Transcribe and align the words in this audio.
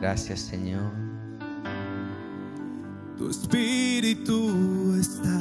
Gracias, 0.00 0.40
Señor. 0.40 0.92
Tu 3.16 3.30
espíritu 3.30 4.94
está 5.00 5.38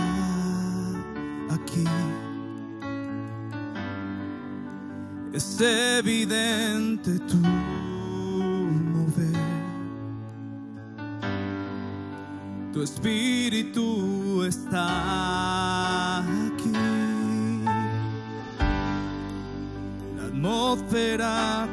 aquí. 1.50 1.84
Es 5.34 5.60
evidente 5.60 7.18
tu 7.20 7.38
mover. 8.96 9.34
Tu 12.72 12.84
espíritu 12.84 14.44
está 14.46 16.20
aquí. 16.20 16.72
La 20.16 20.26
atmósfera 20.28 21.68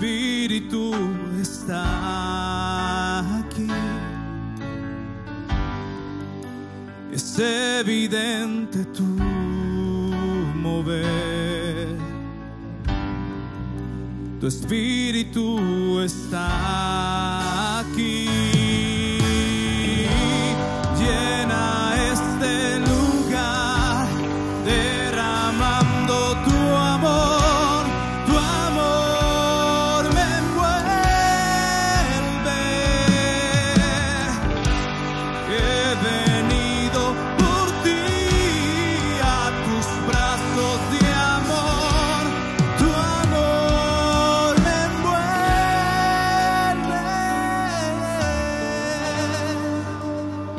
espíritu 0.00 0.94
está 1.38 3.20
aquí. 3.38 3.68
Es 7.12 7.38
evidente 7.38 8.86
tu 8.96 9.02
mover. 10.56 11.98
Tu 14.40 14.46
espíritu 14.46 16.00
está 16.00 17.80
aquí. 17.80 18.09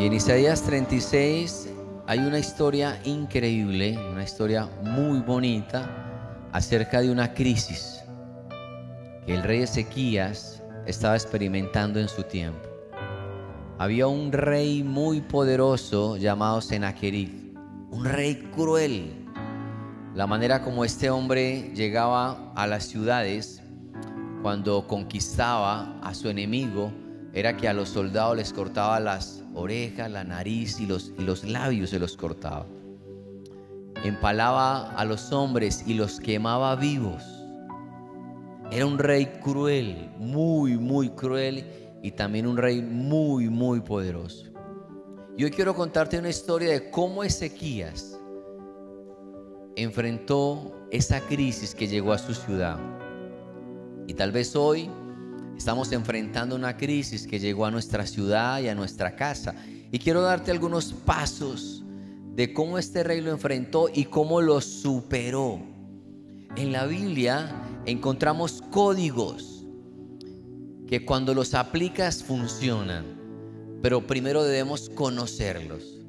Y 0.01 0.05
en 0.05 0.13
Isaías 0.13 0.63
36 0.63 1.69
hay 2.07 2.17
una 2.17 2.39
historia 2.39 2.99
increíble, 3.03 3.95
una 4.11 4.23
historia 4.23 4.67
muy 4.81 5.19
bonita 5.19 6.49
acerca 6.51 7.01
de 7.01 7.11
una 7.11 7.35
crisis 7.35 8.03
que 9.27 9.35
el 9.35 9.43
rey 9.43 9.61
Ezequías 9.61 10.63
estaba 10.87 11.13
experimentando 11.13 11.99
en 11.99 12.07
su 12.07 12.23
tiempo. 12.23 12.67
Había 13.77 14.07
un 14.07 14.31
rey 14.31 14.81
muy 14.81 15.21
poderoso 15.21 16.17
llamado 16.17 16.61
Sennacherib, 16.61 17.55
un 17.91 18.03
rey 18.03 18.49
cruel. 18.55 19.27
La 20.15 20.25
manera 20.25 20.63
como 20.63 20.83
este 20.83 21.11
hombre 21.11 21.73
llegaba 21.75 22.51
a 22.55 22.65
las 22.65 22.85
ciudades 22.85 23.61
cuando 24.41 24.87
conquistaba 24.87 25.99
a 26.01 26.15
su 26.15 26.27
enemigo 26.27 26.91
era 27.33 27.55
que 27.55 27.67
a 27.67 27.73
los 27.73 27.89
soldados 27.89 28.35
les 28.35 28.51
cortaba 28.51 28.99
las 28.99 29.40
orejas, 29.53 30.09
la 30.09 30.23
nariz 30.23 30.79
y 30.79 30.85
los, 30.85 31.13
y 31.17 31.23
los 31.23 31.43
labios 31.43 31.89
se 31.89 31.99
los 31.99 32.17
cortaba. 32.17 32.65
Empalaba 34.03 34.91
a 34.91 35.05
los 35.05 35.31
hombres 35.31 35.83
y 35.85 35.93
los 35.93 36.19
quemaba 36.19 36.75
vivos. 36.75 37.23
Era 38.71 38.85
un 38.85 38.97
rey 38.97 39.25
cruel, 39.43 40.09
muy, 40.17 40.77
muy 40.77 41.09
cruel 41.09 41.65
y 42.01 42.11
también 42.11 42.47
un 42.47 42.57
rey 42.57 42.81
muy, 42.81 43.49
muy 43.49 43.81
poderoso. 43.81 44.47
Y 45.37 45.43
hoy 45.43 45.51
quiero 45.51 45.75
contarte 45.75 46.17
una 46.17 46.29
historia 46.29 46.71
de 46.71 46.89
cómo 46.89 47.23
Ezequías 47.23 48.19
enfrentó 49.75 50.73
esa 50.91 51.21
crisis 51.21 51.73
que 51.73 51.87
llegó 51.87 52.13
a 52.13 52.17
su 52.17 52.33
ciudad. 52.33 52.79
Y 54.07 54.13
tal 54.13 54.31
vez 54.31 54.55
hoy 54.55 54.89
estamos 55.61 55.91
enfrentando 55.91 56.55
una 56.55 56.75
crisis 56.75 57.27
que 57.27 57.37
llegó 57.37 57.67
a 57.67 57.71
nuestra 57.71 58.07
ciudad 58.07 58.59
y 58.61 58.67
a 58.67 58.73
nuestra 58.73 59.15
casa. 59.15 59.53
Y 59.91 59.99
quiero 59.99 60.23
darte 60.23 60.49
algunos 60.49 60.91
pasos 60.91 61.83
de 62.33 62.51
cómo 62.51 62.79
este 62.79 63.03
rey 63.03 63.21
lo 63.21 63.29
enfrentó 63.29 63.87
y 63.93 64.05
cómo 64.05 64.41
lo 64.41 64.59
superó. 64.59 65.61
En 66.55 66.71
la 66.71 66.87
Biblia 66.87 67.51
encontramos 67.85 68.63
códigos 68.71 69.63
que 70.87 71.05
cuando 71.05 71.35
los 71.35 71.53
aplicas 71.53 72.23
funcionan, 72.23 73.05
pero 73.83 74.07
primero 74.07 74.43
debemos 74.43 74.89
conocerlos. 74.89 75.99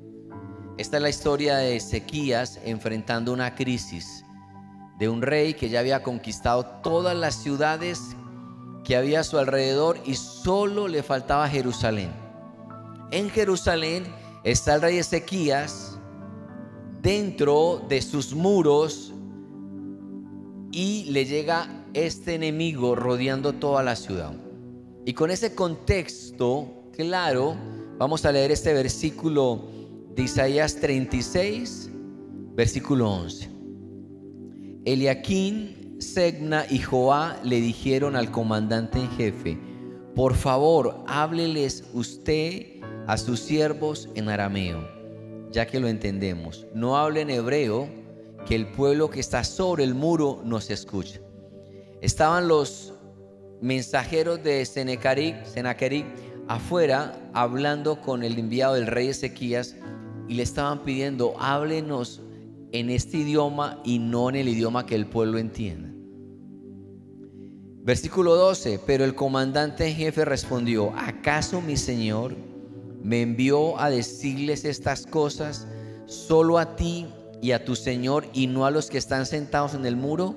Esta 0.79 0.97
es 0.97 1.03
la 1.03 1.11
historia 1.11 1.59
de 1.59 1.77
Ezequías 1.77 2.59
enfrentando 2.65 3.35
una 3.35 3.55
crisis 3.55 4.25
de 4.99 5.11
un 5.11 5.21
rey 5.21 5.53
que 5.53 5.69
ya 5.69 5.81
había 5.81 6.03
conquistado 6.03 6.65
todas 6.83 7.15
las 7.15 7.35
ciudades 7.35 8.17
que 8.84 8.97
había 8.97 9.20
a 9.20 9.25
su 9.25 9.38
alrededor 9.38 9.98
y 10.04 10.15
solo 10.15 10.88
le 10.88 11.03
faltaba 11.03 11.48
Jerusalén. 11.48 12.10
En 13.10 13.31
Jerusalén 13.31 14.04
está 14.44 14.75
el 14.75 14.82
rey 14.82 14.98
Ezequías 14.98 15.98
dentro 17.00 17.84
de 17.88 18.00
sus 18.00 18.34
muros 18.34 19.12
y 20.70 21.04
le 21.10 21.25
llega 21.25 21.84
este 21.94 22.34
enemigo 22.34 22.94
rodeando 22.94 23.53
toda 23.53 23.82
la 23.82 23.97
ciudad. 23.97 24.32
Y 25.04 25.12
con 25.12 25.31
ese 25.31 25.54
contexto 25.54 26.82
claro, 26.93 27.56
vamos 27.99 28.25
a 28.25 28.32
leer 28.32 28.53
este 28.53 28.72
versículo 28.72 29.64
de 30.14 30.22
Isaías 30.22 30.76
36, 30.76 31.91
versículo 32.54 33.10
11. 33.10 33.50
Eliaquín, 34.84 35.81
Segna 36.03 36.67
y 36.69 36.79
Joá 36.81 37.39
le 37.43 37.61
dijeron 37.61 38.17
al 38.17 38.31
comandante 38.31 38.99
en 38.99 39.11
jefe, 39.13 39.59
por 40.15 40.35
favor, 40.35 41.03
hábleles 41.07 41.85
usted 41.95 42.67
a 43.07 43.17
sus 43.17 43.41
siervos 43.41 44.11
en 44.15 44.29
arameo, 44.29 44.87
ya 45.51 45.67
que 45.67 45.81
lo 45.81 45.89
entendemos. 45.89 46.67
No 46.75 46.99
hable 46.99 47.23
en 47.23 47.31
hebreo, 47.31 47.89
que 48.47 48.57
el 48.57 48.67
pueblo 48.67 49.09
que 49.09 49.21
está 49.21 49.45
sobre 49.45 49.85
el 49.85 49.95
muro 49.95 50.43
nos 50.45 50.69
escucha. 50.71 51.21
Estaban 52.01 52.49
los 52.49 52.93
mensajeros 53.61 54.43
de 54.43 54.65
Senaquerib 54.67 56.05
afuera 56.49 57.17
hablando 57.33 58.01
con 58.01 58.25
el 58.25 58.39
enviado 58.39 58.75
del 58.75 58.89
rey 58.89 59.09
Ezequías 59.09 59.77
y 60.29 60.35
le 60.35 60.43
estaban 60.43 60.83
pidiendo, 60.83 61.35
háblenos 61.39 62.21
en 62.73 62.91
este 62.91 63.19
idioma 63.19 63.81
y 63.85 63.99
no 63.99 64.29
en 64.31 64.37
el 64.37 64.49
idioma 64.49 64.85
que 64.85 64.97
el 64.97 65.07
pueblo 65.07 65.39
entienda. 65.39 65.92
Versículo 67.84 68.37
12, 68.37 68.78
pero 68.87 69.04
el 69.04 69.16
comandante 69.16 69.88
en 69.88 69.97
jefe 69.97 70.25
respondió, 70.25 70.93
¿acaso 70.97 71.60
mi 71.60 71.76
señor 71.76 72.37
me 73.03 73.22
envió 73.22 73.76
a 73.81 73.91
decirles 73.91 74.65
estas 74.65 75.04
cosas 75.04 75.66
solo 76.06 76.59
a 76.59 76.76
ti 76.76 77.09
y 77.43 77.50
a 77.50 77.65
tu 77.65 77.75
señor 77.75 78.28
y 78.32 78.47
no 78.47 78.66
a 78.66 78.70
los 78.70 78.88
que 78.88 78.98
están 78.98 79.26
sentados 79.26 79.75
en 79.75 79.84
el 79.84 79.97
muro? 79.97 80.32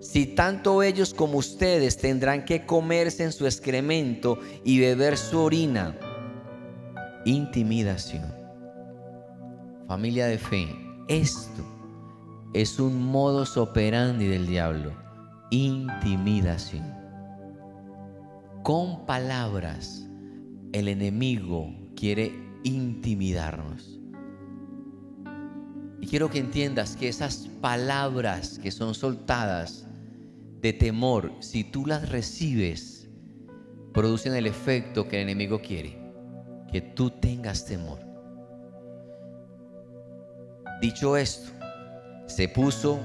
Si 0.00 0.26
tanto 0.26 0.84
ellos 0.84 1.12
como 1.12 1.38
ustedes 1.38 1.96
tendrán 1.96 2.44
que 2.44 2.64
comerse 2.64 3.24
en 3.24 3.32
su 3.32 3.46
excremento 3.46 4.38
y 4.62 4.78
beber 4.78 5.16
su 5.16 5.40
orina. 5.40 5.98
Intimidación. 7.24 8.32
Familia 9.88 10.26
de 10.26 10.38
fe, 10.38 10.68
esto 11.08 11.64
es 12.52 12.78
un 12.78 13.02
modus 13.02 13.56
operandi 13.56 14.28
del 14.28 14.46
diablo. 14.46 15.03
Intimidación. 15.50 16.94
Con 18.62 19.04
palabras, 19.04 20.08
el 20.72 20.88
enemigo 20.88 21.72
quiere 21.94 22.32
intimidarnos. 22.64 24.00
Y 26.00 26.06
quiero 26.06 26.30
que 26.30 26.38
entiendas 26.38 26.96
que 26.96 27.08
esas 27.08 27.48
palabras 27.60 28.58
que 28.58 28.70
son 28.70 28.94
soltadas 28.94 29.86
de 30.60 30.72
temor, 30.72 31.30
si 31.40 31.62
tú 31.62 31.86
las 31.86 32.08
recibes, 32.08 33.08
producen 33.92 34.34
el 34.34 34.46
efecto 34.46 35.06
que 35.06 35.16
el 35.16 35.28
enemigo 35.28 35.60
quiere, 35.60 35.98
que 36.72 36.80
tú 36.80 37.10
tengas 37.10 37.66
temor. 37.66 38.00
Dicho 40.80 41.16
esto, 41.16 41.52
se 42.26 42.48
puso 42.48 42.98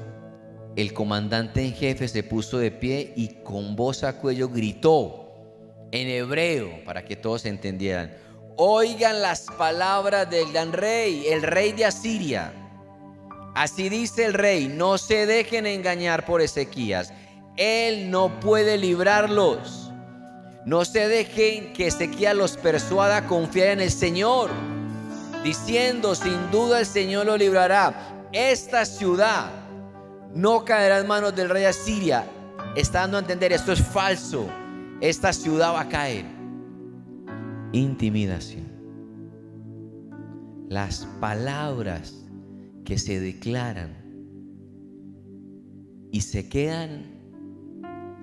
el 0.75 0.94
comandante 0.94 1.66
en 1.66 1.74
jefe, 1.74 2.07
se 2.07 2.24
puso 2.24 2.57
de 2.57 2.71
pie 2.71 3.13
y 3.16 3.30
con 3.44 3.75
voz 3.75 4.04
a 4.04 4.19
cuello 4.19 4.50
gritó 4.50 5.30
en 5.92 6.07
hebreo 6.07 6.83
para 6.86 7.04
que 7.04 7.16
todos 7.16 7.45
entendieran. 7.45 8.13
Oigan 8.56 9.21
las 9.21 9.45
palabras 9.57 10.30
del 10.30 10.51
gran 10.51 10.74
rey, 10.74 11.25
el 11.27 11.42
rey 11.42 11.71
de 11.71 11.86
Asiria. 11.86 12.54
Así 13.56 13.89
dice 13.89 14.25
el 14.25 14.33
rey, 14.33 14.68
no 14.68 14.98
se 14.98 15.25
dejen 15.25 15.66
engañar 15.66 16.25
por 16.25 16.42
Ezequías. 16.42 17.12
Él 17.57 18.12
no 18.12 18.39
puede 18.39 18.77
librarlos. 18.77 19.92
No 20.66 20.86
se 20.86 21.07
dejen 21.07 21.74
que 21.74 21.88
Ezequías 21.88 22.36
los 22.36 22.57
persuada 22.57 23.18
a 23.18 23.27
confiar 23.27 23.69
en 23.69 23.81
el 23.81 23.92
Señor, 23.92 24.51
diciendo, 25.44 26.16
sin 26.16 26.51
duda 26.51 26.80
el 26.80 26.86
Señor 26.86 27.25
lo 27.25 27.38
librará. 27.38 28.27
Esta 28.31 28.86
ciudad 28.86 29.50
no 30.34 30.64
caerá 30.64 31.00
en 31.00 31.08
manos 31.08 31.36
del 31.36 31.50
rey 31.50 31.66
Asiria. 31.66 32.26
Está 32.76 33.02
dando 33.02 33.18
a 33.18 33.22
entender, 33.22 33.52
esto 33.52 33.72
es 33.72 33.81
falso. 33.81 34.48
Esta 35.02 35.34
ciudad 35.34 35.74
va 35.74 35.81
a 35.81 35.90
caer. 35.90 36.26
Intimidación. 37.72 38.68
Las 40.68 41.06
palabras 41.20 42.26
que 42.86 42.98
se 42.98 43.20
declaran 43.20 43.98
y 46.12 46.22
se 46.22 46.48
quedan 46.48 47.20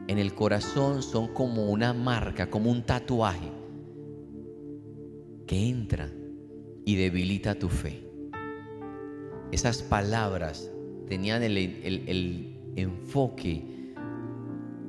en 0.09 0.19
el 0.19 0.35
corazón 0.35 1.03
son 1.03 1.33
como 1.35 1.71
una 1.71 1.93
marca, 1.93 2.49
como 2.49 2.71
un 2.71 2.85
tatuaje 2.85 3.51
que 5.47 5.69
entra 5.69 6.11
y 6.85 6.97
debilita 6.97 7.57
tu 7.57 7.69
fe. 7.69 8.03
Esas 9.51 9.83
palabras 9.83 10.71
tenían 11.09 11.43
el, 11.43 11.57
el 11.57 12.57
enfoque 12.77 13.77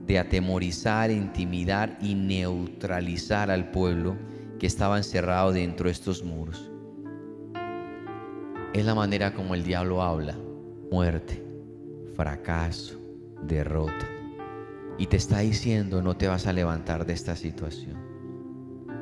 de 0.05 0.19
atemorizar, 0.19 1.11
intimidar 1.11 1.97
y 2.01 2.15
neutralizar 2.15 3.51
al 3.51 3.71
pueblo 3.71 4.15
que 4.57 4.67
estaba 4.67 4.97
encerrado 4.97 5.51
dentro 5.51 5.87
de 5.87 5.91
estos 5.91 6.23
muros. 6.23 6.71
Es 8.73 8.85
la 8.85 8.95
manera 8.95 9.33
como 9.33 9.53
el 9.53 9.63
diablo 9.63 10.01
habla. 10.01 10.35
Muerte, 10.91 11.43
fracaso, 12.15 12.97
derrota. 13.43 14.07
Y 14.97 15.07
te 15.07 15.17
está 15.17 15.39
diciendo, 15.39 16.01
no 16.01 16.15
te 16.15 16.27
vas 16.27 16.47
a 16.47 16.53
levantar 16.53 17.05
de 17.05 17.13
esta 17.13 17.35
situación. 17.35 17.97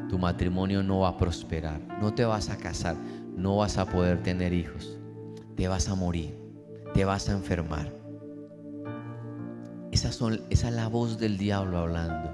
Tu 0.10 0.18
matrimonio 0.18 0.84
no 0.84 1.00
va 1.00 1.10
a 1.10 1.18
prosperar. 1.18 1.82
No 2.02 2.14
te 2.14 2.26
vas 2.26 2.50
a 2.50 2.58
casar. 2.58 2.96
No 3.36 3.58
vas 3.58 3.78
a 3.78 3.86
poder 3.86 4.22
tener 4.24 4.54
hijos. 4.54 4.98
Te 5.56 5.68
vas 5.68 5.88
a 5.88 5.96
morir. 5.96 6.45
Te 6.96 7.04
vas 7.04 7.28
a 7.28 7.34
enfermar. 7.34 7.92
Esa, 9.92 10.14
son, 10.14 10.40
esa 10.50 10.70
es 10.70 10.74
la 10.74 10.88
voz 10.88 11.20
del 11.20 11.38
diablo 11.38 11.80
hablando. 11.80 12.32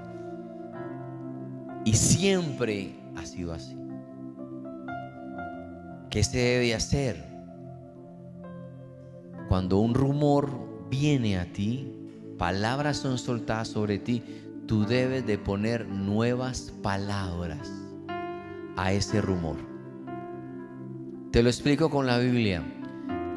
Y 1.84 1.94
siempre 1.94 2.94
ha 3.16 3.26
sido 3.26 3.54
así. 3.54 3.76
¿Qué 6.10 6.22
se 6.22 6.38
debe 6.38 6.76
hacer? 6.76 7.24
Cuando 9.48 9.78
un 9.78 9.94
rumor 9.94 10.88
viene 10.88 11.40
a 11.40 11.52
ti, 11.52 11.92
palabras 12.38 12.98
son 12.98 13.18
soltadas 13.18 13.66
sobre 13.66 13.98
ti, 13.98 14.22
tú 14.68 14.86
debes 14.86 15.26
de 15.26 15.38
poner 15.38 15.88
nuevas 15.88 16.72
palabras 16.84 17.68
a 18.76 18.92
ese 18.92 19.20
rumor. 19.20 19.56
Te 21.32 21.42
lo 21.42 21.48
explico 21.48 21.90
con 21.90 22.06
la 22.06 22.18
Biblia. 22.18 22.62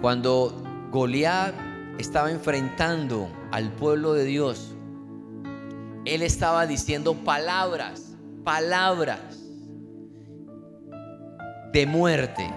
Cuando 0.01 0.64
Goliat 0.91 1.53
estaba 1.97 2.31
enfrentando 2.31 3.29
al 3.51 3.71
pueblo 3.71 4.13
de 4.13 4.25
Dios, 4.25 4.75
él 6.05 6.21
estaba 6.21 6.67
diciendo 6.67 7.15
palabras, 7.15 8.15
palabras 8.43 9.19
de 11.73 11.85
muerte, 11.85 12.47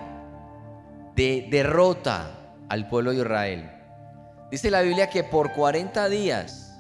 de 1.17 1.49
derrota, 1.51 2.35
al 2.69 2.87
pueblo 2.89 3.11
de 3.11 3.19
Israel. 3.19 3.71
Dice 4.51 4.71
la 4.71 4.83
Biblia 4.83 5.09
que 5.09 5.25
por 5.25 5.53
40 5.53 6.09
días, 6.09 6.79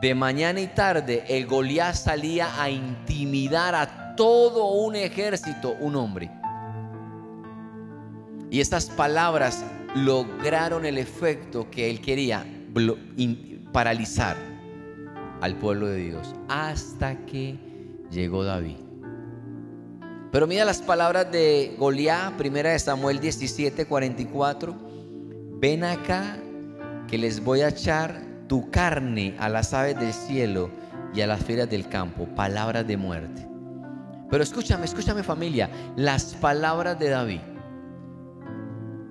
de 0.00 0.14
mañana 0.14 0.60
y 0.60 0.66
tarde, 0.66 1.24
el 1.28 1.46
Goliat 1.46 1.94
salía 1.94 2.60
a 2.60 2.68
intimidar 2.70 3.74
a 3.74 4.16
todo 4.16 4.72
un 4.72 4.96
ejército, 4.96 5.76
un 5.78 5.96
hombre. 5.96 6.30
Y 8.50 8.60
estas 8.60 8.86
palabras 8.86 9.64
lograron 9.94 10.84
el 10.84 10.98
efecto 10.98 11.70
que 11.70 11.90
él 11.90 12.00
quería, 12.00 12.46
paralizar 13.72 14.36
al 15.40 15.56
pueblo 15.56 15.86
de 15.88 15.98
Dios, 15.98 16.34
hasta 16.48 17.24
que 17.26 17.58
llegó 18.10 18.44
David. 18.44 18.76
Pero 20.30 20.46
mira 20.46 20.64
las 20.64 20.80
palabras 20.80 21.30
de 21.30 21.74
Goliat, 21.78 22.34
primera 22.34 22.70
de 22.70 22.78
Samuel 22.78 23.20
17, 23.20 23.86
44 23.86 24.92
ven 25.62 25.84
acá 25.84 26.36
que 27.06 27.16
les 27.16 27.44
voy 27.44 27.60
a 27.60 27.68
echar 27.68 28.20
tu 28.48 28.68
carne 28.72 29.36
a 29.38 29.48
las 29.48 29.72
aves 29.72 29.96
del 29.98 30.12
cielo 30.12 30.70
y 31.14 31.20
a 31.20 31.28
las 31.28 31.40
fieras 31.44 31.70
del 31.70 31.88
campo, 31.88 32.26
palabras 32.34 32.84
de 32.84 32.96
muerte. 32.96 33.46
Pero 34.28 34.42
escúchame, 34.42 34.86
escúchame 34.86 35.22
familia, 35.22 35.70
las 35.94 36.34
palabras 36.34 36.98
de 36.98 37.10
David. 37.10 37.40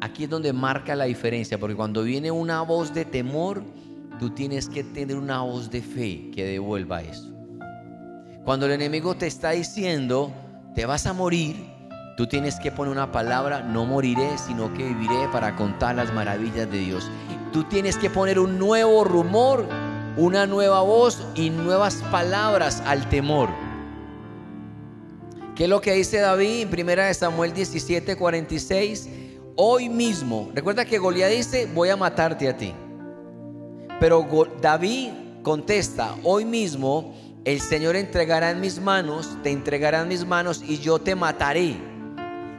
Aquí 0.02 0.26
es 0.26 0.30
donde 0.30 0.52
marca 0.52 0.96
la 0.96 1.06
diferencia, 1.06 1.60
porque 1.60 1.76
cuando 1.76 2.04
viene 2.04 2.32
una 2.32 2.62
voz 2.62 2.94
de 2.94 3.06
temor, 3.06 3.64
tú 4.20 4.32
tienes 4.32 4.68
que 4.68 4.84
tener 4.84 5.16
una 5.16 5.42
voz 5.42 5.70
de 5.70 5.82
fe 5.82 6.32
que 6.34 6.44
devuelva 6.44 7.02
eso. 7.02 7.32
Cuando 8.44 8.66
el 8.66 8.74
enemigo 8.74 9.16
te 9.16 9.28
está 9.28 9.52
diciendo, 9.52 10.32
te 10.76 10.86
vas 10.86 11.06
a 11.06 11.14
morir, 11.14 11.56
Tú 12.22 12.28
tienes 12.28 12.60
que 12.60 12.72
poner 12.72 12.92
una 12.92 13.12
palabra, 13.12 13.62
no 13.62 13.86
moriré, 13.86 14.38
sino 14.38 14.74
que 14.74 14.84
viviré 14.84 15.28
para 15.32 15.56
contar 15.56 15.96
las 15.96 16.14
maravillas 16.14 16.70
de 16.70 16.78
Dios. 16.78 17.10
Tú 17.54 17.64
tienes 17.64 17.98
que 17.98 18.10
poner 18.10 18.38
un 18.38 18.60
nuevo 18.60 19.04
rumor, 19.04 19.66
una 20.18 20.46
nueva 20.46 20.82
voz 20.82 21.26
y 21.36 21.50
nuevas 21.50 21.96
palabras 22.12 22.84
al 22.86 23.10
temor. 23.10 23.50
¿Qué 25.56 25.64
es 25.64 25.70
lo 25.72 25.82
que 25.82 25.94
dice 25.94 26.20
David 26.20 26.68
en 26.72 26.90
1 26.90 27.14
Samuel 27.14 27.54
17, 27.54 28.16
46? 28.16 29.10
Hoy 29.64 29.90
mismo, 29.90 30.50
recuerda 30.56 30.86
que 30.86 30.98
Goliat 30.98 31.30
dice, 31.30 31.70
voy 31.72 31.90
a 31.90 31.96
matarte 31.96 32.50
a 32.50 32.58
ti. 32.58 32.74
Pero 34.00 34.28
David 34.60 35.12
contesta, 35.44 36.16
hoy 36.24 36.46
mismo 36.46 37.14
el 37.46 37.62
Señor 37.62 37.96
entregará 37.96 38.50
en 38.50 38.60
mis 38.60 38.80
manos, 38.80 39.38
te 39.44 39.52
entregará 39.52 40.02
en 40.02 40.08
mis 40.08 40.26
manos 40.26 40.64
y 40.68 40.80
yo 40.80 40.98
te 40.98 41.14
mataré 41.14 41.78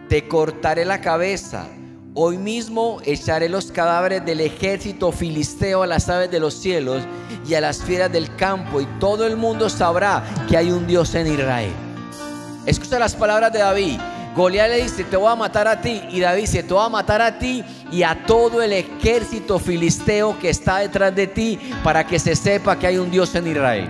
te 0.09 0.29
cortaré 0.29 0.85
la 0.85 1.01
cabeza. 1.01 1.67
Hoy 2.15 2.37
mismo 2.37 3.01
echaré 3.07 3.49
los 3.49 3.73
cadáveres 3.73 4.23
del 4.27 4.41
ejército 4.41 5.11
filisteo 5.11 5.83
a 5.83 5.87
las 5.87 6.09
aves 6.11 6.31
de 6.31 6.39
los 6.39 6.53
cielos 6.53 7.03
y 7.49 7.55
a 7.55 7.63
las 7.63 7.83
fieras 7.83 8.13
del 8.13 8.37
campo 8.37 8.83
y 8.83 8.87
todo 9.01 9.27
el 9.27 9.39
mundo 9.39 9.71
sabrá 9.71 10.23
que 10.51 10.59
hay 10.59 10.71
un 10.71 10.87
Dios 10.87 11.15
en 11.15 11.29
Israel. 11.29 11.73
Escucha 12.67 12.99
las 12.99 13.17
palabras 13.17 13.55
de 13.55 13.61
David. 13.61 13.99
Goliat 14.35 14.71
le 14.71 14.83
dice, 14.83 15.05
te 15.05 15.17
voy 15.17 15.31
a 15.31 15.37
matar 15.37 15.69
a 15.69 15.81
ti. 15.81 16.01
Y 16.11 16.21
David 16.21 16.43
dice, 16.43 16.63
te 16.63 16.73
voy 16.73 16.87
a 16.87 16.89
matar 16.89 17.21
a 17.21 17.39
ti 17.39 17.63
y 17.91 18.03
a 18.03 18.25
todo 18.25 18.63
el 18.63 18.73
ejército 18.73 19.59
filisteo 19.59 20.39
que 20.39 20.49
está 20.49 20.79
detrás 20.79 21.15
de 21.15 21.27
ti 21.27 21.59
para 21.85 22.07
que 22.07 22.19
se 22.19 22.35
sepa 22.35 22.79
que 22.79 22.87
hay 22.87 22.97
un 22.97 23.11
Dios 23.11 23.35
en 23.35 23.49
Israel. 23.49 23.89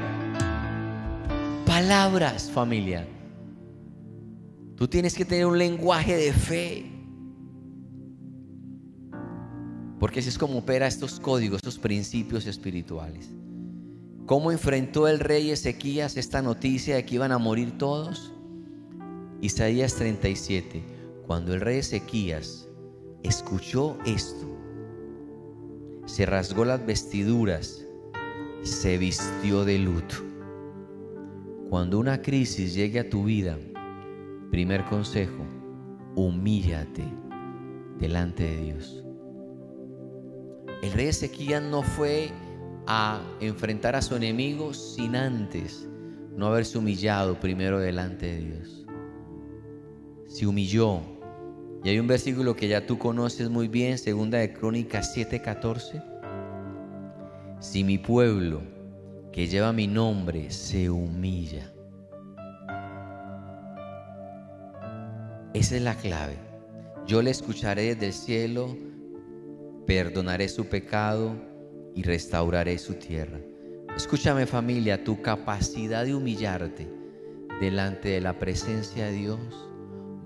Palabras, 1.65 2.51
familia. 2.51 3.07
Tú 4.77 4.89
tienes 4.89 5.15
que 5.15 5.25
tener 5.25 5.47
un 5.47 5.59
lenguaje 5.59 6.17
de 6.17 6.33
fe. 6.33 6.87
Porque 10.01 10.19
así 10.19 10.29
es 10.29 10.39
como 10.39 10.59
opera 10.59 10.89
estos 10.89 11.21
códigos, 11.21 11.59
estos 11.59 11.79
principios 11.79 12.47
espirituales. 12.47 13.31
¿Cómo 14.27 14.51
enfrentó 14.51 15.07
el 15.07 15.21
rey 15.21 15.53
Ezequías 15.53 16.17
esta 16.17 16.43
noticia 16.43 16.97
de 16.97 17.05
que 17.05 17.15
iban 17.15 17.31
a 17.31 17.39
morir 17.39 17.79
todos? 17.79 18.33
Isaías 19.43 19.97
37. 19.97 20.83
Cuando 21.27 21.53
el 21.53 21.61
rey 21.61 21.81
Ezequías 21.81 22.69
escuchó 23.23 23.99
esto, 24.07 24.47
se 26.07 26.25
rasgó 26.25 26.65
las 26.65 26.87
vestiduras, 26.87 27.87
se 28.63 28.97
vistió 28.97 29.67
de 29.67 29.79
luto. 29.79 30.15
Cuando 31.69 31.99
una 31.99 32.23
crisis 32.23 32.73
llegue 32.73 33.01
a 33.01 33.11
tu 33.11 33.25
vida, 33.25 33.59
Primer 34.53 34.85
consejo, 34.85 35.47
humíllate 36.15 37.03
delante 37.99 38.43
de 38.43 38.65
Dios. 38.65 39.03
El 40.83 40.93
rey 40.93 41.07
Ezequiel 41.07 41.71
no 41.71 41.83
fue 41.83 42.29
a 42.87 43.23
enfrentar 43.41 43.97
a 43.97 44.03
su 44.03 44.15
enemigo 44.15 44.75
sin 44.75 45.17
antes 45.17 45.89
no 46.37 46.49
haberse 46.49 46.77
humillado 46.77 47.41
primero 47.41 47.81
delante 47.81 48.27
de 48.27 48.39
Dios. 48.41 48.82
Se 50.33 50.47
humilló. 50.47 51.03
Y 51.85 51.91
hay 51.91 51.99
un 51.99 52.07
versículo 52.07 52.57
que 52.57 52.67
ya 52.67 52.87
tú 52.87 52.99
conoces 52.99 53.51
muy 53.51 53.69
bien, 53.69 53.99
segunda 53.99 54.39
de 54.39 54.55
Crónicas 54.55 55.15
7:14. 55.15 56.03
Si 57.61 57.85
mi 57.85 57.99
pueblo 57.99 58.63
que 59.31 59.47
lleva 59.47 59.75
mi 59.75 59.87
nombre 59.87 60.51
se 60.51 60.89
humilla 60.89 61.71
Esa 65.53 65.77
es 65.77 65.83
la 65.83 65.97
clave. 65.97 66.39
Yo 67.07 67.21
le 67.21 67.31
escucharé 67.31 67.95
desde 67.95 68.07
el 68.07 68.13
cielo, 68.15 68.75
perdonaré 69.87 70.49
su 70.49 70.65
pecado 70.65 71.37
y 71.95 72.05
restauraré 72.05 72.79
su 72.79 72.95
tierra. 72.95 73.39
Escúchame 73.95 74.47
familia, 74.47 75.05
tu 75.05 75.21
capacidad 75.21 76.07
de 76.07 76.15
humillarte 76.15 76.89
delante 77.61 78.09
de 78.09 78.23
la 78.23 78.39
presencia 78.39 79.05
de 79.05 79.13
Dios 79.13 79.72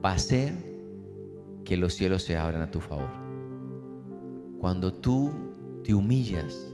va 0.07 0.13
a 0.13 0.15
hacer 0.15 0.53
que 1.65 1.77
los 1.77 1.95
cielos 1.95 2.23
se 2.23 2.37
abran 2.37 2.63
a 2.63 2.71
tu 2.71 2.81
favor. 2.81 3.11
Cuando 4.61 4.95
tú 4.95 5.33
te 5.83 5.95
humillas 5.95 6.73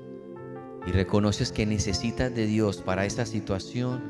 y 0.86 0.90
reconoces 0.90 1.50
que 1.50 1.64
necesitas 1.64 2.34
de 2.34 2.44
Dios 2.44 2.82
para 2.82 3.06
esa 3.06 3.24
situación, 3.24 4.02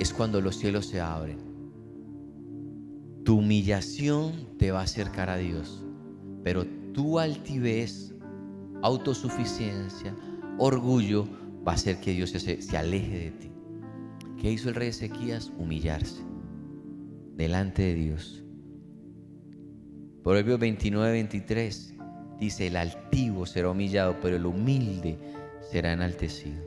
es 0.00 0.12
cuando 0.12 0.42
los 0.42 0.56
cielos 0.56 0.84
se 0.84 1.00
abren. 1.00 1.38
Tu 3.24 3.38
humillación 3.38 4.54
te 4.58 4.70
va 4.70 4.80
a 4.80 4.84
acercar 4.84 5.30
a 5.30 5.38
Dios, 5.38 5.82
pero 6.42 6.66
tu 6.92 7.18
altivez, 7.18 8.14
autosuficiencia, 8.82 10.14
orgullo 10.58 11.26
va 11.66 11.72
a 11.72 11.76
hacer 11.76 12.00
que 12.00 12.12
Dios 12.12 12.32
se, 12.32 12.60
se 12.60 12.76
aleje 12.76 13.18
de 13.18 13.30
ti. 13.30 13.50
¿Qué 14.36 14.52
hizo 14.52 14.68
el 14.68 14.74
rey 14.74 14.88
Ezequías? 14.88 15.50
Humillarse 15.56 16.33
delante 17.36 17.82
de 17.82 17.94
Dios. 17.94 18.44
Proverbios 20.22 20.58
29, 20.58 21.12
23 21.12 21.94
dice, 22.40 22.66
el 22.68 22.76
altivo 22.76 23.46
será 23.46 23.70
humillado, 23.70 24.16
pero 24.20 24.36
el 24.36 24.46
humilde 24.46 25.18
será 25.70 25.92
enaltecido. 25.92 26.62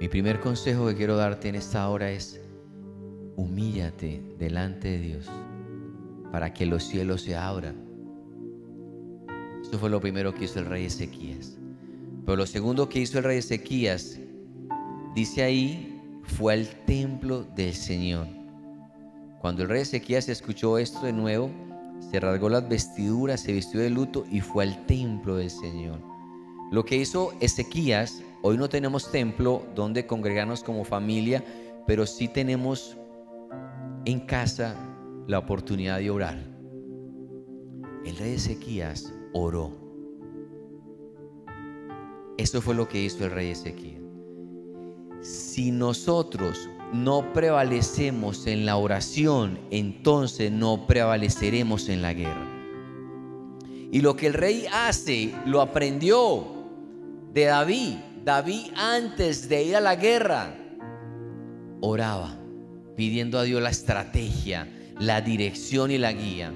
Mi 0.00 0.08
primer 0.08 0.40
consejo 0.40 0.86
que 0.86 0.96
quiero 0.96 1.16
darte 1.16 1.48
en 1.48 1.56
esta 1.56 1.88
hora 1.88 2.10
es, 2.10 2.40
humíllate 3.36 4.22
delante 4.38 4.88
de 4.88 4.98
Dios 4.98 5.30
para 6.32 6.54
que 6.54 6.64
los 6.64 6.84
cielos 6.84 7.22
se 7.22 7.36
abran. 7.36 7.76
Eso 9.62 9.78
fue 9.78 9.90
lo 9.90 10.00
primero 10.00 10.34
que 10.34 10.44
hizo 10.44 10.58
el 10.58 10.66
rey 10.66 10.86
Ezequías. 10.86 11.58
Pero 12.24 12.36
lo 12.36 12.46
segundo 12.46 12.88
que 12.88 13.00
hizo 13.00 13.18
el 13.18 13.24
rey 13.24 13.38
Ezequías, 13.38 14.18
dice 15.14 15.42
ahí, 15.42 16.00
fue 16.22 16.54
al 16.54 16.66
templo 16.86 17.44
del 17.44 17.74
Señor. 17.74 18.39
Cuando 19.40 19.62
el 19.62 19.70
rey 19.70 19.80
Ezequías 19.80 20.28
escuchó 20.28 20.76
esto 20.76 21.06
de 21.06 21.14
nuevo, 21.14 21.50
se 22.10 22.20
rasgó 22.20 22.50
las 22.50 22.68
vestiduras, 22.68 23.40
se 23.40 23.52
vistió 23.52 23.80
de 23.80 23.88
luto 23.88 24.26
y 24.30 24.42
fue 24.42 24.64
al 24.64 24.84
templo 24.84 25.36
del 25.36 25.48
Señor. 25.48 25.98
Lo 26.70 26.84
que 26.84 26.96
hizo 26.96 27.32
Ezequías, 27.40 28.22
hoy 28.42 28.58
no 28.58 28.68
tenemos 28.68 29.10
templo 29.10 29.64
donde 29.74 30.06
congregarnos 30.06 30.62
como 30.62 30.84
familia, 30.84 31.42
pero 31.86 32.04
sí 32.04 32.28
tenemos 32.28 32.98
en 34.04 34.20
casa 34.20 34.76
la 35.26 35.38
oportunidad 35.38 36.00
de 36.00 36.10
orar. 36.10 36.38
El 38.04 38.16
rey 38.18 38.34
Ezequías 38.34 39.10
oró. 39.32 39.72
Eso 42.36 42.60
fue 42.60 42.74
lo 42.74 42.86
que 42.86 43.02
hizo 43.02 43.24
el 43.24 43.30
rey 43.30 43.52
Ezequías. 43.52 44.02
Si 45.22 45.70
nosotros 45.70 46.68
no 46.92 47.32
prevalecemos 47.32 48.46
en 48.46 48.66
la 48.66 48.76
oración, 48.76 49.58
entonces 49.70 50.50
no 50.50 50.86
prevaleceremos 50.86 51.88
en 51.88 52.02
la 52.02 52.12
guerra. 52.12 52.46
Y 53.92 54.00
lo 54.00 54.16
que 54.16 54.28
el 54.28 54.34
rey 54.34 54.66
hace, 54.72 55.34
lo 55.46 55.60
aprendió 55.60 56.44
de 57.32 57.44
David. 57.44 57.96
David 58.24 58.72
antes 58.76 59.48
de 59.48 59.64
ir 59.64 59.76
a 59.76 59.80
la 59.80 59.96
guerra, 59.96 60.54
oraba, 61.80 62.36
pidiendo 62.96 63.38
a 63.38 63.44
Dios 63.44 63.62
la 63.62 63.70
estrategia, 63.70 64.68
la 64.98 65.20
dirección 65.20 65.90
y 65.90 65.98
la 65.98 66.12
guía. 66.12 66.52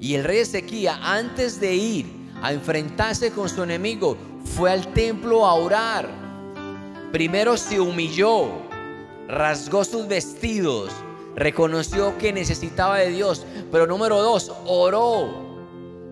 Y 0.00 0.14
el 0.14 0.24
rey 0.24 0.38
Ezequiel, 0.38 0.94
antes 1.02 1.60
de 1.60 1.74
ir 1.76 2.06
a 2.40 2.52
enfrentarse 2.52 3.30
con 3.30 3.48
su 3.48 3.62
enemigo, 3.62 4.16
fue 4.44 4.72
al 4.72 4.92
templo 4.92 5.46
a 5.46 5.54
orar. 5.54 6.08
Primero 7.12 7.56
se 7.56 7.78
humilló, 7.78 8.48
rasgó 9.32 9.82
sus 9.82 10.06
vestidos, 10.06 10.92
reconoció 11.34 12.18
que 12.18 12.34
necesitaba 12.34 12.98
de 12.98 13.08
Dios, 13.08 13.46
pero 13.72 13.86
número 13.86 14.20
dos, 14.20 14.52
oró, 14.66 15.56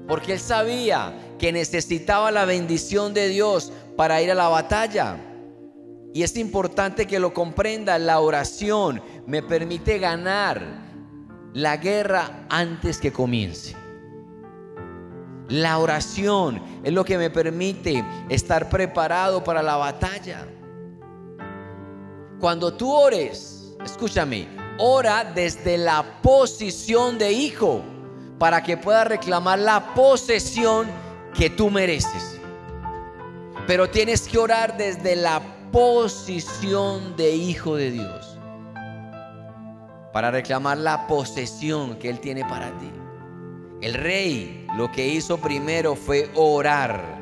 porque 0.09 0.33
él 0.33 0.41
sabía 0.41 1.35
que 1.39 1.53
necesitaba 1.53 2.31
la 2.31 2.47
bendición 2.47 3.13
de 3.13 3.29
Dios 3.29 3.73
para 3.97 4.23
ir 4.23 4.31
a 4.31 4.35
la 4.35 4.49
batalla. 4.49 5.19
Y 6.15 6.23
es 6.23 6.37
importante 6.37 7.07
que 7.07 7.21
lo 7.21 7.35
comprenda, 7.35 7.99
la 7.99 8.21
oración 8.21 9.03
me 9.27 9.43
permite 9.43 9.99
ganar 9.99 10.63
la 11.53 11.77
guerra 11.77 12.47
antes 12.49 12.99
que 12.99 13.13
comience. 13.13 13.77
La 15.49 15.79
oración 15.79 16.63
es 16.83 16.93
lo 16.93 17.05
que 17.05 17.19
me 17.19 17.29
permite 17.29 18.03
estar 18.31 18.71
preparado 18.71 19.45
para 19.45 19.63
la 19.63 19.77
batalla. 19.77 20.47
Cuando 22.41 22.73
tú 22.73 22.91
ores, 22.91 23.75
escúchame, 23.85 24.49
ora 24.79 25.25
desde 25.25 25.77
la 25.77 26.23
posición 26.23 27.19
de 27.19 27.33
hijo 27.33 27.83
para 28.39 28.63
que 28.63 28.79
puedas 28.79 29.07
reclamar 29.07 29.59
la 29.59 29.93
posesión 29.95 30.87
que 31.35 31.51
tú 31.51 31.71
mereces. 31.71 32.41
Pero 33.67 33.91
tienes 33.91 34.27
que 34.27 34.39
orar 34.39 34.79
desde 34.79 35.17
la 35.17 35.43
posición 35.71 37.15
de 37.15 37.31
hijo 37.31 37.77
de 37.77 37.91
Dios 37.91 38.39
para 40.11 40.31
reclamar 40.31 40.79
la 40.79 41.07
posesión 41.07 41.97
que 41.97 42.09
Él 42.09 42.21
tiene 42.21 42.43
para 42.47 42.71
ti. 42.79 42.91
El 43.83 43.93
rey 43.93 44.67
lo 44.77 44.91
que 44.91 45.07
hizo 45.07 45.37
primero 45.37 45.95
fue 45.95 46.31
orar. 46.35 47.20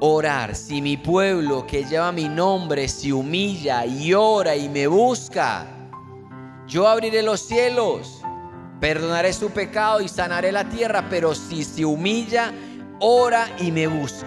Orar. 0.00 0.54
Si 0.54 0.82
mi 0.82 0.96
pueblo 0.96 1.66
que 1.66 1.84
lleva 1.84 2.12
mi 2.12 2.28
nombre 2.28 2.86
se 2.88 3.12
humilla 3.12 3.86
y 3.86 4.12
ora 4.12 4.54
y 4.54 4.68
me 4.68 4.86
busca, 4.86 5.66
yo 6.66 6.86
abriré 6.86 7.22
los 7.22 7.40
cielos, 7.40 8.20
perdonaré 8.78 9.32
su 9.32 9.50
pecado 9.50 10.00
y 10.00 10.08
sanaré 10.08 10.52
la 10.52 10.68
tierra. 10.68 11.06
Pero 11.08 11.34
si 11.34 11.64
se 11.64 11.84
humilla, 11.84 12.52
ora 13.00 13.48
y 13.58 13.72
me 13.72 13.86
busca. 13.86 14.26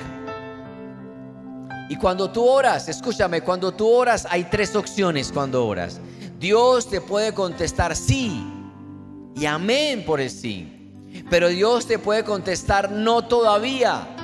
Y 1.89 1.95
cuando 1.95 2.29
tú 2.31 2.45
oras, 2.45 2.87
escúchame, 2.87 3.41
cuando 3.41 3.71
tú 3.71 3.87
oras 3.87 4.27
hay 4.29 4.45
tres 4.45 4.75
opciones 4.75 5.31
cuando 5.31 5.65
oras. 5.65 5.99
Dios 6.39 6.87
te 6.87 7.01
puede 7.01 7.33
contestar 7.33 7.95
sí 7.95 8.43
y 9.35 9.45
amén 9.45 10.03
por 10.05 10.21
el 10.21 10.29
sí. 10.29 10.75
Pero 11.29 11.47
Dios 11.49 11.85
te 11.87 11.99
puede 11.99 12.23
contestar 12.23 12.91
no 12.91 13.23
todavía. 13.23 14.15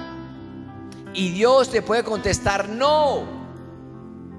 Y 1.16 1.30
Dios 1.30 1.70
te 1.70 1.82
puede 1.82 2.04
contestar 2.04 2.68
no 2.68 3.24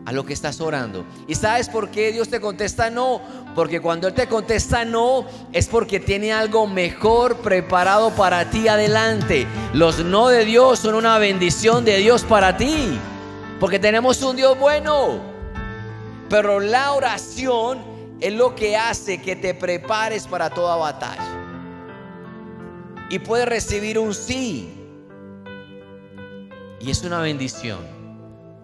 a 0.05 0.13
lo 0.13 0.25
que 0.25 0.35
estás 0.35 0.61
orando. 0.61 1.05
¿Y 1.27 1.35
sabes 1.35 1.69
por 1.69 1.91
qué 1.91 2.13
Dios 2.13 2.29
te 2.29 2.41
contesta 2.41 2.91
no? 2.91 3.21
Porque 3.55 3.81
cuando 3.81 4.07
Él 4.07 4.15
te 4.15 4.29
contesta 4.29 4.85
no 4.85 5.27
es 5.53 5.67
porque 5.67 5.99
tiene 5.99 6.33
algo 6.33 6.67
mejor 6.67 7.39
preparado 7.39 8.11
para 8.11 8.51
ti 8.51 8.69
adelante. 8.69 9.47
Los 9.73 10.05
no 10.05 10.29
de 10.29 10.45
Dios 10.45 10.81
son 10.81 10.95
una 10.95 11.19
bendición 11.19 11.85
de 11.85 11.97
Dios 11.97 12.23
para 12.23 12.57
ti. 12.57 12.99
Porque 13.59 13.79
tenemos 13.79 14.23
un 14.23 14.37
Dios 14.37 14.57
bueno. 14.59 15.19
Pero 16.29 16.61
la 16.61 16.93
oración 16.93 17.79
es 18.21 18.35
lo 18.35 18.55
que 18.55 18.77
hace 18.77 19.23
que 19.23 19.35
te 19.35 19.55
prepares 19.55 20.27
para 20.27 20.51
toda 20.51 20.77
batalla. 20.77 21.25
Y 23.09 23.19
puedes 23.19 23.49
recibir 23.49 23.99
un 23.99 24.15
sí. 24.15 24.76
Y 26.81 26.91
es 26.91 27.03
una 27.03 27.21
bendición. 27.21 27.79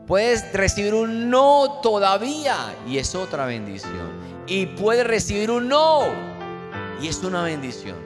Puedes 0.06 0.52
recibir 0.52 0.94
un 0.94 1.30
no 1.30 1.80
todavía. 1.82 2.76
Y 2.86 2.98
es 2.98 3.14
otra 3.14 3.46
bendición. 3.46 4.10
Y 4.46 4.66
puedes 4.66 5.06
recibir 5.06 5.50
un 5.50 5.68
no. 5.68 6.02
Y 7.00 7.08
es 7.08 7.22
una 7.22 7.42
bendición. 7.42 7.96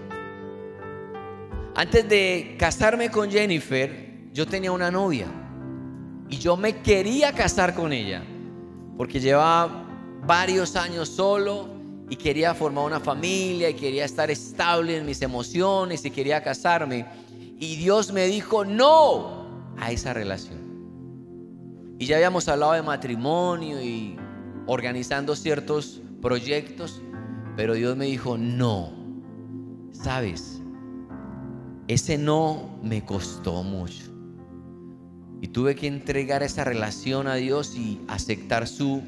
Antes 1.75 2.09
de 2.09 2.57
casarme 2.59 3.11
con 3.11 3.31
Jennifer, 3.31 4.31
yo 4.33 4.47
tenía 4.47 4.73
una 4.73 4.91
novia. 4.91 5.27
Y 6.29 6.39
yo 6.39 6.57
me 6.57 6.81
quería 6.81 7.33
casar 7.33 7.75
con 7.75 7.93
ella. 7.93 8.23
Porque 8.97 9.21
llevaba 9.21 9.85
varios 10.25 10.77
años 10.77 11.09
solo 11.09 11.69
y 12.09 12.17
quería 12.17 12.55
formar 12.55 12.85
una 12.85 13.01
familia 13.01 13.69
y 13.69 13.75
quería 13.75 14.05
estar 14.05 14.31
estable 14.31 14.97
en 14.97 15.05
mis 15.05 15.21
emociones 15.23 16.05
y 16.05 16.11
quería 16.11 16.43
casarme. 16.43 17.05
Y 17.59 17.77
Dios 17.77 18.13
me 18.13 18.27
dijo 18.27 18.65
no 18.65 19.36
a 19.79 19.93
esa 19.93 20.13
relación. 20.13 20.59
Y 21.99 22.07
ya 22.07 22.17
habíamos 22.17 22.49
hablado 22.49 22.73
de 22.73 22.83
matrimonio 22.83 23.83
y 23.83 24.17
organizando 24.67 25.35
ciertos 25.35 26.03
proyectos, 26.21 27.01
pero 27.57 27.75
Dios 27.75 27.97
me 27.97 28.07
dijo 28.07 28.37
no. 28.37 28.93
¿Sabes? 29.93 30.61
Ese 31.89 32.19
no 32.19 32.79
me 32.83 33.05
costó 33.05 33.63
mucho. 33.63 34.13
Y 35.41 35.49
tuve 35.49 35.75
que 35.75 35.87
entregar 35.87 36.43
esa 36.43 36.65
relación 36.65 37.29
a 37.29 37.37
Dios 37.37 37.77
y 37.77 38.01
aceptar 38.09 38.67
su 38.67 39.03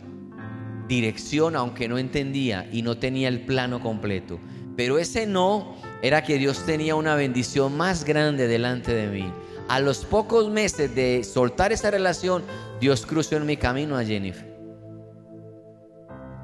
dirección, 0.86 1.56
aunque 1.56 1.88
no 1.88 1.98
entendía 1.98 2.68
y 2.72 2.82
no 2.82 2.96
tenía 2.96 3.28
el 3.28 3.44
plano 3.44 3.80
completo. 3.80 4.38
Pero 4.76 4.98
ese 4.98 5.26
no 5.26 5.74
era 6.02 6.22
que 6.22 6.38
Dios 6.38 6.64
tenía 6.64 6.94
una 6.94 7.14
bendición 7.14 7.76
más 7.76 8.04
grande 8.04 8.46
delante 8.46 8.94
de 8.94 9.08
mí. 9.08 9.32
A 9.68 9.80
los 9.80 10.04
pocos 10.04 10.48
meses 10.48 10.94
de 10.94 11.22
soltar 11.24 11.72
esa 11.72 11.90
relación, 11.90 12.42
Dios 12.80 13.04
cruzó 13.04 13.36
en 13.36 13.44
mi 13.44 13.58
camino 13.58 13.96
a 13.96 14.04
Jennifer. 14.04 14.48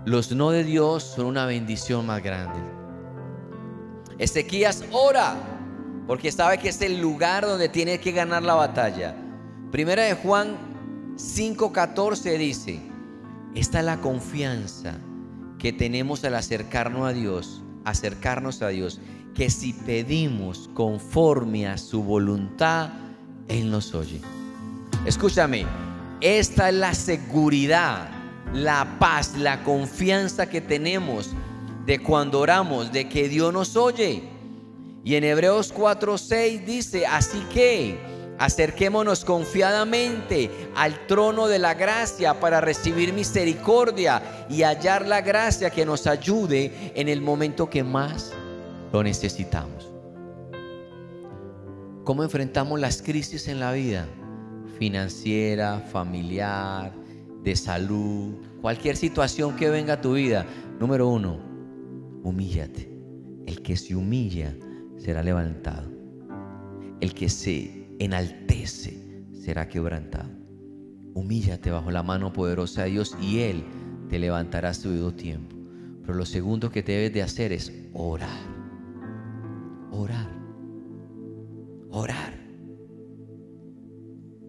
Los 0.04 0.30
no 0.32 0.50
de 0.50 0.62
Dios 0.62 1.02
son 1.02 1.26
una 1.26 1.46
bendición 1.46 2.04
más 2.04 2.22
grande. 2.22 2.60
Ezequías 4.18 4.84
ora 4.92 5.36
porque 6.06 6.30
sabe 6.30 6.58
que 6.58 6.68
es 6.68 6.82
el 6.82 7.00
lugar 7.00 7.46
donde 7.46 7.70
tiene 7.70 7.98
que 7.98 8.12
ganar 8.12 8.42
la 8.42 8.54
batalla. 8.54 9.16
Primera 9.72 10.02
de 10.02 10.14
Juan 10.14 10.56
5:14 11.16 12.36
dice, 12.36 12.80
esta 13.54 13.78
es 13.78 13.84
la 13.86 14.00
confianza 14.02 14.98
que 15.58 15.72
tenemos 15.72 16.22
al 16.24 16.34
acercarnos 16.34 17.08
a 17.08 17.12
Dios, 17.14 17.62
acercarnos 17.86 18.60
a 18.60 18.68
Dios, 18.68 19.00
que 19.34 19.48
si 19.48 19.72
pedimos 19.72 20.68
conforme 20.74 21.66
a 21.66 21.78
su 21.78 22.02
voluntad, 22.02 22.90
Él 23.48 23.70
nos 23.70 23.94
oye. 23.94 24.20
Escúchame, 25.06 25.66
esta 26.20 26.68
es 26.68 26.74
la 26.74 26.94
seguridad, 26.94 28.08
la 28.52 28.96
paz, 28.98 29.36
la 29.36 29.62
confianza 29.62 30.48
que 30.48 30.60
tenemos 30.60 31.30
de 31.84 31.98
cuando 31.98 32.40
oramos, 32.40 32.92
de 32.92 33.08
que 33.08 33.28
Dios 33.28 33.52
nos 33.52 33.76
oye. 33.76 34.22
Y 35.04 35.16
en 35.16 35.24
Hebreos 35.24 35.74
4:6 35.74 36.64
dice, 36.64 37.06
así 37.06 37.40
que 37.52 37.98
acerquémonos 38.38 39.24
confiadamente 39.24 40.50
al 40.74 41.06
trono 41.06 41.46
de 41.46 41.58
la 41.58 41.74
gracia 41.74 42.40
para 42.40 42.60
recibir 42.60 43.12
misericordia 43.12 44.46
y 44.48 44.62
hallar 44.62 45.06
la 45.06 45.20
gracia 45.20 45.70
que 45.70 45.84
nos 45.84 46.06
ayude 46.06 46.92
en 46.94 47.08
el 47.08 47.20
momento 47.20 47.68
que 47.68 47.84
más 47.84 48.32
lo 48.92 49.02
necesitamos. 49.02 49.93
¿Cómo 52.04 52.22
enfrentamos 52.22 52.78
las 52.78 53.00
crisis 53.00 53.48
en 53.48 53.60
la 53.60 53.72
vida? 53.72 54.06
Financiera, 54.78 55.80
familiar, 55.80 56.92
de 57.42 57.56
salud, 57.56 58.34
cualquier 58.60 58.98
situación 58.98 59.56
que 59.56 59.70
venga 59.70 59.94
a 59.94 60.00
tu 60.02 60.12
vida. 60.12 60.44
Número 60.78 61.08
uno, 61.08 61.40
humíllate. 62.22 62.92
El 63.46 63.62
que 63.62 63.78
se 63.78 63.96
humilla 63.96 64.54
será 64.98 65.22
levantado. 65.22 65.90
El 67.00 67.14
que 67.14 67.30
se 67.30 67.88
enaltece 67.98 69.24
será 69.32 69.66
quebrantado. 69.66 70.28
Humíllate 71.14 71.70
bajo 71.70 71.90
la 71.90 72.02
mano 72.02 72.34
poderosa 72.34 72.82
de 72.82 72.90
Dios 72.90 73.16
y 73.18 73.40
Él 73.40 73.64
te 74.10 74.18
levantará 74.18 74.70
a 74.70 74.74
su 74.74 74.90
debido 74.90 75.14
tiempo. 75.14 75.56
Pero 76.02 76.12
lo 76.12 76.26
segundo 76.26 76.70
que 76.70 76.82
debes 76.82 77.14
de 77.14 77.22
hacer 77.22 77.50
es 77.52 77.72
orar. 77.94 78.28
Orar. 79.90 80.33
Orar. 81.96 82.34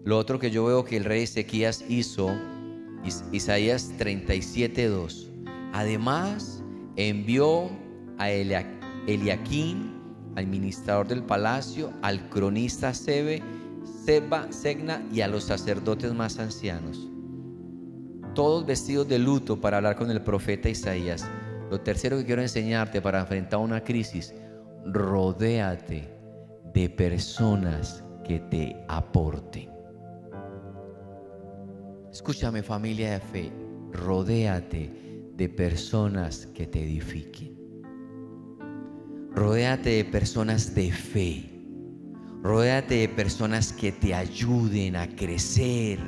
Lo 0.04 0.18
otro 0.18 0.40
que 0.40 0.50
yo 0.50 0.64
veo 0.64 0.84
que 0.84 0.96
el 0.96 1.04
rey 1.04 1.22
Ezequías 1.22 1.84
hizo, 1.88 2.28
Isaías 3.30 3.92
37.2. 3.96 5.28
Además, 5.72 6.64
envió 6.96 7.70
a 8.18 8.30
Eliaquín, 8.32 9.94
al 10.34 10.48
ministrador 10.48 11.06
del 11.06 11.22
palacio, 11.22 11.92
al 12.02 12.28
cronista 12.30 12.92
Sebe, 12.92 13.44
Seba, 14.04 14.50
Segna 14.50 15.06
y 15.12 15.20
a 15.20 15.28
los 15.28 15.44
sacerdotes 15.44 16.12
más 16.14 16.40
ancianos. 16.40 17.06
Todos 18.34 18.66
vestidos 18.66 19.06
de 19.06 19.20
luto 19.20 19.60
para 19.60 19.76
hablar 19.76 19.94
con 19.94 20.10
el 20.10 20.20
profeta 20.20 20.68
Isaías. 20.68 21.24
Lo 21.70 21.80
tercero 21.80 22.18
que 22.18 22.24
quiero 22.24 22.42
enseñarte 22.42 23.00
para 23.00 23.20
enfrentar 23.20 23.60
una 23.60 23.84
crisis, 23.84 24.34
rodéate 24.84 26.15
de 26.72 26.88
personas 26.88 28.04
que 28.24 28.40
te 28.40 28.76
aporten. 28.88 29.70
Escúchame 32.10 32.62
familia 32.62 33.12
de 33.12 33.20
fe, 33.20 33.52
rodéate 33.92 35.30
de 35.34 35.48
personas 35.48 36.46
que 36.46 36.66
te 36.66 36.82
edifiquen. 36.82 37.56
Rodéate 39.34 39.90
de 39.90 40.04
personas 40.04 40.74
de 40.74 40.90
fe. 40.90 41.52
Rodéate 42.42 42.94
de 42.94 43.08
personas 43.08 43.72
que 43.72 43.92
te 43.92 44.14
ayuden 44.14 44.96
a 44.96 45.08
crecer. 45.08 45.98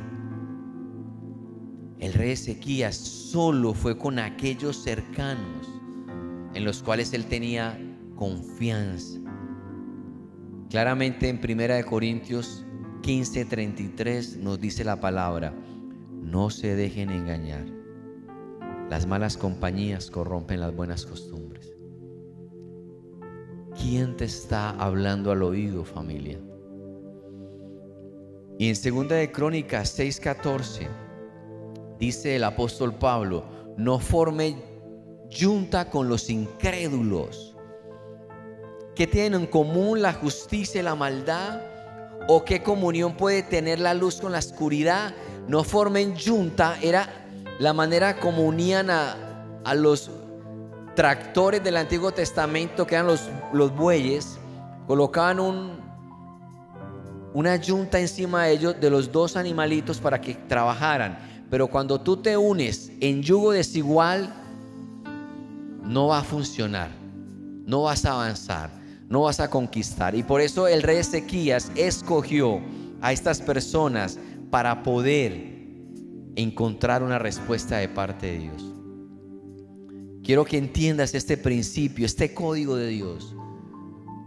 El 1.98 2.12
rey 2.14 2.30
Ezequías 2.30 2.96
solo 2.96 3.74
fue 3.74 3.98
con 3.98 4.18
aquellos 4.18 4.82
cercanos 4.82 5.68
en 6.54 6.64
los 6.64 6.82
cuales 6.82 7.12
él 7.12 7.26
tenía 7.26 7.78
confianza. 8.14 9.17
Claramente 10.70 11.30
en 11.30 11.40
Primera 11.40 11.76
de 11.76 11.84
Corintios 11.84 12.66
15:33 13.02 14.36
nos 14.36 14.60
dice 14.60 14.84
la 14.84 15.00
palabra, 15.00 15.54
no 16.10 16.50
se 16.50 16.76
dejen 16.76 17.08
engañar. 17.08 17.64
Las 18.90 19.06
malas 19.06 19.38
compañías 19.38 20.10
corrompen 20.10 20.60
las 20.60 20.76
buenas 20.76 21.06
costumbres. 21.06 21.74
¿Quién 23.80 24.16
te 24.16 24.26
está 24.26 24.70
hablando 24.70 25.30
al 25.30 25.42
oído, 25.42 25.84
familia? 25.84 26.38
Y 28.58 28.68
en 28.68 28.76
Segunda 28.76 29.14
de 29.16 29.32
Crónicas 29.32 29.98
6:14 29.98 30.86
dice 31.98 32.36
el 32.36 32.44
apóstol 32.44 32.94
Pablo, 32.94 33.44
no 33.78 33.98
forme 33.98 34.56
junta 35.30 35.88
con 35.88 36.08
los 36.08 36.28
incrédulos. 36.28 37.47
¿Qué 38.98 39.06
tienen 39.06 39.42
en 39.42 39.46
común 39.46 40.02
la 40.02 40.12
justicia 40.12 40.80
y 40.80 40.82
la 40.82 40.96
maldad? 40.96 41.60
¿O 42.26 42.44
qué 42.44 42.64
comunión 42.64 43.16
puede 43.16 43.44
tener 43.44 43.78
la 43.78 43.94
luz 43.94 44.20
con 44.20 44.32
la 44.32 44.40
oscuridad? 44.40 45.14
No 45.46 45.62
formen 45.62 46.16
junta, 46.18 46.76
era 46.82 47.08
la 47.60 47.72
manera 47.72 48.18
como 48.18 48.42
unían 48.42 48.90
a, 48.90 49.14
a 49.64 49.74
los 49.76 50.10
tractores 50.96 51.62
del 51.62 51.76
Antiguo 51.76 52.10
Testamento, 52.10 52.88
que 52.88 52.96
eran 52.96 53.06
los, 53.06 53.28
los 53.52 53.72
bueyes, 53.72 54.36
colocaban 54.88 55.38
un, 55.38 55.80
una 57.34 57.54
yunta 57.54 58.00
encima 58.00 58.46
de 58.46 58.54
ellos 58.54 58.80
de 58.80 58.90
los 58.90 59.12
dos 59.12 59.36
animalitos 59.36 59.98
para 60.00 60.20
que 60.20 60.34
trabajaran. 60.34 61.46
Pero 61.48 61.68
cuando 61.68 62.00
tú 62.00 62.16
te 62.16 62.36
unes 62.36 62.90
en 62.98 63.22
yugo 63.22 63.52
desigual, 63.52 64.34
no 65.84 66.08
va 66.08 66.18
a 66.18 66.24
funcionar, 66.24 66.90
no 67.64 67.82
vas 67.82 68.04
a 68.04 68.14
avanzar, 68.14 68.77
no 69.08 69.22
vas 69.22 69.40
a 69.40 69.50
conquistar. 69.50 70.14
Y 70.14 70.22
por 70.22 70.40
eso 70.40 70.68
el 70.68 70.82
rey 70.82 70.98
Ezequías 70.98 71.70
escogió 71.74 72.60
a 73.00 73.12
estas 73.12 73.40
personas 73.40 74.18
para 74.50 74.82
poder 74.82 75.58
encontrar 76.36 77.02
una 77.02 77.18
respuesta 77.18 77.78
de 77.78 77.88
parte 77.88 78.26
de 78.26 78.38
Dios. 78.38 78.74
Quiero 80.22 80.44
que 80.44 80.58
entiendas 80.58 81.14
este 81.14 81.36
principio, 81.36 82.04
este 82.06 82.34
código 82.34 82.76
de 82.76 82.88
Dios. 82.88 83.34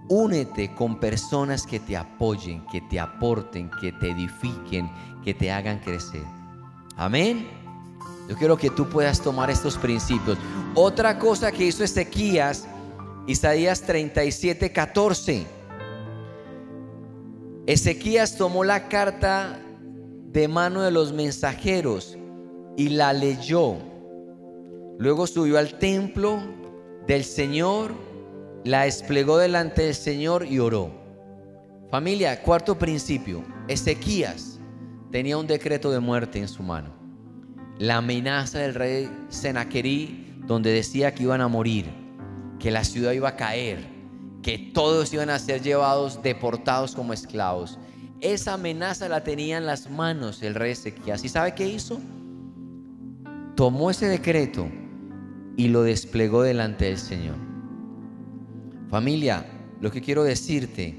Únete 0.09 0.73
con 0.73 0.99
personas 0.99 1.65
que 1.65 1.79
te 1.79 1.95
apoyen, 1.95 2.65
que 2.71 2.81
te 2.81 2.99
aporten, 2.99 3.69
que 3.79 3.93
te 3.93 4.09
edifiquen, 4.09 4.89
que 5.23 5.33
te 5.33 5.51
hagan 5.51 5.79
crecer. 5.79 6.23
Amén. 6.97 7.47
Yo 8.27 8.35
quiero 8.35 8.57
que 8.57 8.69
tú 8.69 8.89
puedas 8.89 9.21
tomar 9.21 9.49
estos 9.49 9.77
principios. 9.77 10.37
Otra 10.73 11.19
cosa 11.19 11.51
que 11.51 11.65
hizo 11.65 11.83
Ezequías, 11.83 12.67
Isaías 13.27 13.81
37, 13.81 14.71
14. 14.71 15.45
Ezequías 17.67 18.37
tomó 18.37 18.63
la 18.63 18.87
carta 18.87 19.59
de 20.31 20.47
mano 20.47 20.81
de 20.81 20.91
los 20.91 21.13
mensajeros 21.13 22.17
y 22.77 22.89
la 22.89 23.13
leyó 23.13 23.91
Luego 25.01 25.25
subió 25.25 25.57
al 25.57 25.79
templo 25.79 26.39
del 27.07 27.23
Señor, 27.23 27.91
la 28.63 28.83
desplegó 28.83 29.39
delante 29.39 29.81
del 29.81 29.95
Señor 29.95 30.45
y 30.45 30.59
oró. 30.59 30.91
Familia, 31.89 32.39
cuarto 32.43 32.77
principio, 32.77 33.43
Ezequías 33.67 34.59
tenía 35.11 35.39
un 35.39 35.47
decreto 35.47 35.89
de 35.89 35.99
muerte 35.99 36.37
en 36.37 36.47
su 36.47 36.61
mano. 36.61 36.93
La 37.79 37.97
amenaza 37.97 38.59
del 38.59 38.75
rey 38.75 39.09
Senaquerí, 39.29 40.35
donde 40.45 40.71
decía 40.71 41.15
que 41.15 41.23
iban 41.23 41.41
a 41.41 41.47
morir, 41.47 41.89
que 42.61 42.71
la 42.71 42.83
ciudad 42.83 43.11
iba 43.11 43.29
a 43.29 43.35
caer, 43.35 43.79
que 44.43 44.57
todos 44.57 45.11
iban 45.13 45.31
a 45.31 45.39
ser 45.39 45.61
llevados, 45.61 46.21
deportados 46.21 46.93
como 46.93 47.11
esclavos. 47.11 47.79
Esa 48.21 48.53
amenaza 48.53 49.09
la 49.09 49.23
tenía 49.23 49.57
en 49.57 49.65
las 49.65 49.89
manos 49.89 50.43
el 50.43 50.53
rey 50.53 50.73
Ezequías. 50.73 51.23
¿Y 51.23 51.29
sabe 51.29 51.55
qué 51.55 51.67
hizo? 51.67 51.99
Tomó 53.55 53.89
ese 53.89 54.07
decreto 54.07 54.69
y 55.57 55.69
lo 55.69 55.81
desplegó 55.81 56.43
delante 56.43 56.85
del 56.85 56.99
Señor. 56.99 57.35
Familia, 58.89 59.45
lo 59.79 59.89
que 59.89 60.01
quiero 60.01 60.23
decirte 60.23 60.95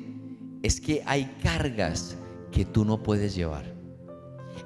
es 0.63 0.81
que 0.81 1.03
hay 1.07 1.27
cargas 1.43 2.17
que 2.51 2.65
tú 2.65 2.85
no 2.85 3.03
puedes 3.05 3.37
llevar. 3.37 3.73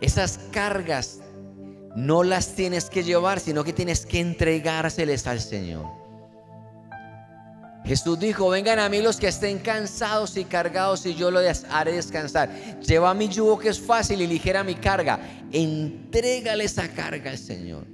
Esas 0.01 0.39
cargas 0.51 1.21
no 1.95 2.23
las 2.23 2.55
tienes 2.55 2.89
que 2.89 3.05
llevar, 3.05 3.39
sino 3.39 3.65
que 3.65 3.73
tienes 3.75 4.07
que 4.07 4.21
entregárseles 4.21 5.27
al 5.27 5.41
Señor. 5.41 5.96
Jesús 7.87 8.19
dijo, 8.19 8.49
vengan 8.49 8.81
a 8.81 8.89
mí 8.89 9.01
los 9.01 9.17
que 9.17 9.29
estén 9.29 9.61
cansados 9.61 10.37
y 10.37 10.45
cargados 10.45 11.07
y 11.07 11.15
yo 11.15 11.31
los 11.31 11.65
haré 11.71 11.93
descansar. 11.93 12.81
Lleva 12.81 13.15
mi 13.15 13.29
yugo 13.29 13.59
que 13.61 13.69
es 13.69 13.79
fácil 13.79 14.21
y 14.21 14.27
ligera 14.27 14.65
mi 14.65 14.75
carga. 14.75 15.21
Entrégale 15.53 16.65
esa 16.65 16.89
carga 16.89 17.31
al 17.31 17.39
Señor. 17.39 17.87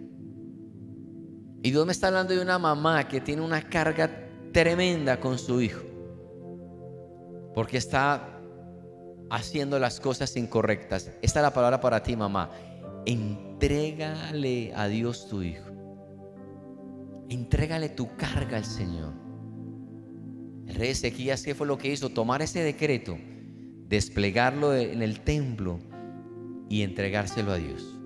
Y 1.62 1.70
Dios 1.70 1.84
me 1.84 1.92
está 1.92 2.08
hablando 2.08 2.32
de 2.32 2.40
una 2.40 2.58
mamá 2.58 3.06
que 3.06 3.20
tiene 3.20 3.42
una 3.42 3.60
carga 3.60 4.10
tremenda 4.50 5.20
con 5.20 5.38
su 5.38 5.60
hijo. 5.60 5.82
Porque 7.54 7.76
está 7.76 8.40
haciendo 9.30 9.78
las 9.78 10.00
cosas 10.00 10.34
incorrectas. 10.36 11.10
Esta 11.20 11.40
es 11.40 11.42
la 11.42 11.52
palabra 11.52 11.82
para 11.82 12.02
ti, 12.02 12.16
mamá. 12.16 12.50
Entrégale 13.04 14.72
a 14.74 14.88
Dios 14.88 15.28
tu 15.28 15.42
hijo. 15.42 15.68
Entrégale 17.28 17.90
tu 17.90 18.16
carga 18.16 18.56
al 18.56 18.64
Señor. 18.64 19.21
El 20.66 20.74
rey 20.76 20.90
Ezequías, 20.90 21.42
¿qué 21.42 21.54
fue 21.54 21.66
lo 21.66 21.78
que 21.78 21.92
hizo? 21.92 22.08
Tomar 22.08 22.42
ese 22.42 22.62
decreto, 22.62 23.18
desplegarlo 23.88 24.74
en 24.74 25.02
el 25.02 25.20
templo 25.20 25.80
y 26.68 26.82
entregárselo 26.82 27.52
a 27.52 27.56
Dios. 27.56 27.98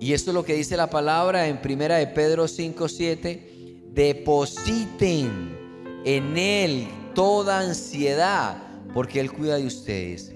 Y 0.00 0.12
esto 0.12 0.30
es 0.30 0.34
lo 0.34 0.44
que 0.44 0.54
dice 0.54 0.76
la 0.76 0.90
palabra 0.90 1.48
en 1.48 1.60
primera 1.60 1.96
de 1.96 2.06
Pedro 2.06 2.48
5, 2.48 2.88
7. 2.88 3.82
Depositen 3.92 5.56
en 6.04 6.36
Él 6.36 6.86
toda 7.14 7.60
ansiedad, 7.60 8.62
porque 8.92 9.20
Él 9.20 9.32
cuida 9.32 9.56
de 9.56 9.66
ustedes. 9.66 10.34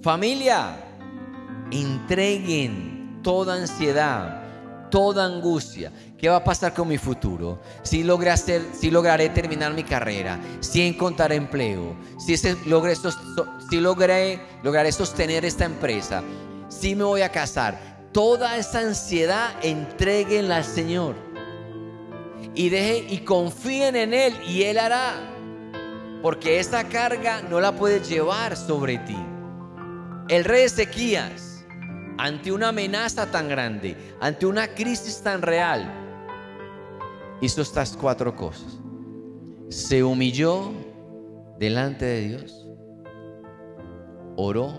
Familia, 0.00 0.84
entreguen 1.70 3.20
toda 3.22 3.56
ansiedad, 3.56 4.39
toda 4.90 5.24
angustia. 5.24 5.92
¿Qué 6.18 6.28
va 6.28 6.36
a 6.36 6.44
pasar 6.44 6.74
con 6.74 6.88
mi 6.88 6.98
futuro? 6.98 7.60
Si 7.82 8.02
logré, 8.02 8.30
hacer, 8.30 8.62
si 8.72 8.90
lograré 8.90 9.30
terminar 9.30 9.72
mi 9.72 9.84
carrera, 9.84 10.38
si 10.60 10.82
encontraré 10.82 11.36
empleo, 11.36 11.96
si, 12.18 12.36
logré, 12.66 12.94
si 13.70 13.80
lograré 13.80 14.92
sostener 14.92 15.44
esta 15.44 15.64
empresa, 15.64 16.22
si 16.68 16.94
me 16.94 17.04
voy 17.04 17.22
a 17.22 17.30
casar 17.30 17.90
toda 18.12 18.56
esa 18.56 18.80
ansiedad 18.80 19.50
entreguenla 19.62 20.56
al 20.56 20.64
Señor. 20.64 21.14
Y 22.54 22.68
deje 22.68 23.06
y 23.08 23.18
confíen 23.18 23.96
en 23.96 24.12
Él 24.12 24.34
y 24.46 24.64
Él 24.64 24.78
hará. 24.78 25.14
Porque 26.22 26.58
esa 26.58 26.84
carga 26.84 27.42
no 27.42 27.60
la 27.60 27.74
puedes 27.74 28.08
llevar 28.08 28.56
sobre 28.56 28.98
ti. 28.98 29.16
El 30.28 30.44
rey 30.44 30.64
Ezequías, 30.64 31.49
ante 32.20 32.52
una 32.52 32.68
amenaza 32.68 33.30
tan 33.30 33.48
grande, 33.48 33.96
ante 34.20 34.44
una 34.44 34.74
crisis 34.74 35.22
tan 35.22 35.40
real, 35.40 35.90
hizo 37.40 37.62
estas 37.62 37.96
cuatro 37.96 38.36
cosas. 38.36 38.78
Se 39.70 40.04
humilló 40.04 40.70
delante 41.58 42.04
de 42.04 42.20
Dios, 42.20 42.68
oró, 44.36 44.70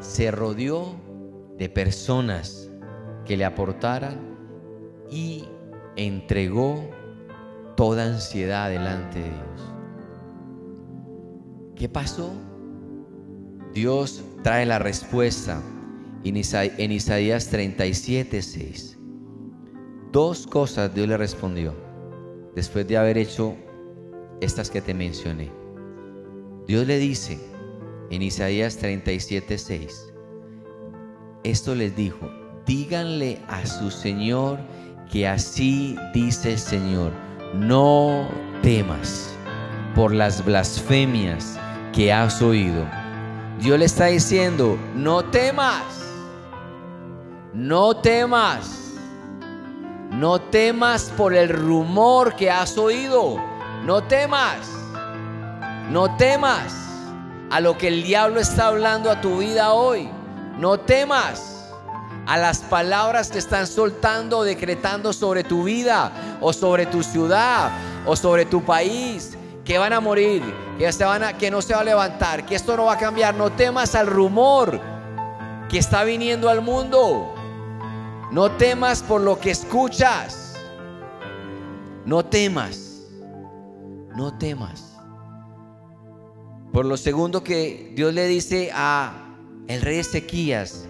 se 0.00 0.32
rodeó 0.32 0.96
de 1.56 1.68
personas 1.68 2.68
que 3.24 3.36
le 3.36 3.44
aportaran 3.44 4.36
y 5.08 5.44
entregó 5.94 6.90
toda 7.76 8.06
ansiedad 8.06 8.70
delante 8.70 9.20
de 9.20 9.30
Dios. 9.30 9.72
¿Qué 11.76 11.88
pasó? 11.88 12.32
Dios 13.72 14.24
trae 14.46 14.64
la 14.64 14.78
respuesta 14.78 15.60
en 16.22 16.36
Isaías 16.92 17.48
37, 17.48 18.40
6. 18.42 18.96
Dos 20.12 20.46
cosas 20.46 20.94
Dios 20.94 21.08
le 21.08 21.16
respondió 21.16 21.74
después 22.54 22.86
de 22.86 22.96
haber 22.96 23.18
hecho 23.18 23.56
estas 24.40 24.70
que 24.70 24.80
te 24.80 24.94
mencioné. 24.94 25.50
Dios 26.68 26.86
le 26.86 26.96
dice, 26.98 27.40
en 28.12 28.22
Isaías 28.22 28.76
37, 28.76 29.58
6. 29.58 30.14
Esto 31.42 31.74
les 31.74 31.96
dijo, 31.96 32.30
díganle 32.64 33.40
a 33.48 33.66
su 33.66 33.90
Señor 33.90 34.60
que 35.10 35.26
así 35.26 35.96
dice 36.14 36.52
el 36.52 36.58
Señor, 36.60 37.10
no 37.52 38.28
temas 38.62 39.36
por 39.96 40.14
las 40.14 40.44
blasfemias 40.44 41.58
que 41.92 42.12
has 42.12 42.40
oído. 42.40 42.86
Dios 43.58 43.78
le 43.78 43.84
está 43.86 44.06
diciendo, 44.06 44.78
no 44.94 45.24
temas, 45.24 45.82
no 47.54 47.96
temas, 47.96 48.92
no 50.10 50.40
temas 50.40 51.12
por 51.16 51.34
el 51.34 51.48
rumor 51.48 52.36
que 52.36 52.50
has 52.50 52.76
oído, 52.76 53.38
no 53.84 54.02
temas, 54.04 54.58
no 55.90 56.16
temas 56.16 56.86
a 57.50 57.60
lo 57.60 57.78
que 57.78 57.88
el 57.88 58.02
diablo 58.02 58.40
está 58.40 58.66
hablando 58.66 59.10
a 59.10 59.20
tu 59.20 59.38
vida 59.38 59.72
hoy. 59.72 60.10
No 60.58 60.78
temas 60.80 61.70
a 62.26 62.38
las 62.38 62.58
palabras 62.58 63.30
que 63.30 63.38
están 63.38 63.66
soltando 63.66 64.42
decretando 64.42 65.12
sobre 65.12 65.44
tu 65.44 65.64
vida 65.64 66.10
o 66.40 66.52
sobre 66.52 66.86
tu 66.86 67.02
ciudad 67.02 67.70
o 68.06 68.16
sobre 68.16 68.46
tu 68.46 68.62
país, 68.64 69.36
que 69.64 69.78
van 69.78 69.92
a 69.92 70.00
morir, 70.00 70.42
que, 70.78 70.86
a, 70.86 71.38
que 71.38 71.50
no 71.50 71.62
se 71.62 71.74
va 71.74 71.80
a 71.80 71.84
levantar, 71.84 72.44
que 72.46 72.54
esto 72.54 72.76
no 72.76 72.86
va 72.86 72.94
a 72.94 72.98
cambiar. 72.98 73.34
No 73.34 73.50
temas 73.52 73.94
al 73.94 74.06
rumor 74.06 74.80
que 75.68 75.78
está 75.78 76.04
viniendo 76.04 76.48
al 76.48 76.62
mundo. 76.62 77.34
No 78.32 78.50
temas 78.52 79.02
por 79.02 79.20
lo 79.20 79.38
que 79.38 79.50
escuchas. 79.50 80.54
No 82.04 82.24
temas. 82.24 83.02
No 84.16 84.36
temas. 84.38 84.96
Por 86.72 86.84
lo 86.84 86.96
segundo 86.96 87.42
que 87.42 87.92
Dios 87.94 88.12
le 88.12 88.26
dice 88.26 88.70
a 88.74 89.26
el 89.66 89.80
rey 89.80 89.98
Ezequías, 89.98 90.86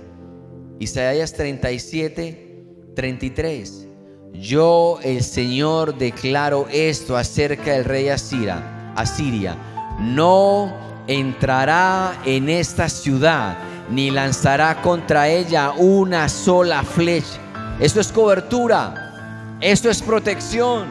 Isaías 0.78 1.32
37, 1.32 2.64
33. 2.94 3.86
Yo 4.34 4.98
el 5.02 5.22
Señor 5.22 5.96
declaro 5.96 6.66
esto 6.70 7.16
acerca 7.16 7.72
del 7.72 7.84
rey 7.84 8.08
Asiria, 8.08 8.92
Asiria. 8.96 9.56
No 9.98 10.74
entrará 11.06 12.14
en 12.24 12.48
esta 12.48 12.88
ciudad 12.88 13.56
ni 13.90 14.10
lanzará 14.10 14.82
contra 14.82 15.28
ella 15.28 15.72
una 15.72 16.28
sola 16.28 16.82
flecha. 16.82 17.40
Esto 17.80 18.00
es 18.00 18.12
cobertura. 18.12 19.56
Esto 19.60 19.90
es 19.90 20.02
protección. 20.02 20.86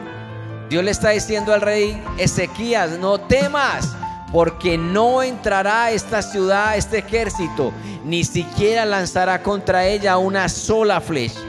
Dios 0.68 0.82
le 0.82 0.90
está 0.90 1.10
diciendo 1.10 1.52
al 1.52 1.60
rey 1.60 2.02
Ezequías, 2.18 2.98
no 2.98 3.18
temas 3.18 3.94
porque 4.32 4.76
no 4.76 5.22
entrará 5.22 5.92
esta 5.92 6.20
ciudad 6.20 6.76
este 6.76 6.98
ejército, 6.98 7.72
ni 8.04 8.24
siquiera 8.24 8.84
lanzará 8.84 9.42
contra 9.42 9.86
ella 9.86 10.18
una 10.18 10.48
sola 10.48 11.00
flecha. 11.00 11.40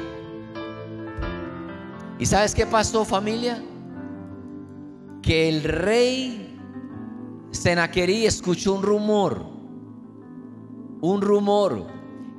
¿Y 2.19 2.25
sabes 2.25 2.53
qué 2.53 2.65
pasó 2.65 3.03
familia? 3.03 3.61
Que 5.23 5.49
el 5.49 5.63
rey 5.63 6.46
Senaquerí 7.57 8.25
escuchó 8.25 8.73
un 8.73 8.83
rumor, 8.83 9.43
un 11.01 11.21
rumor 11.21 11.87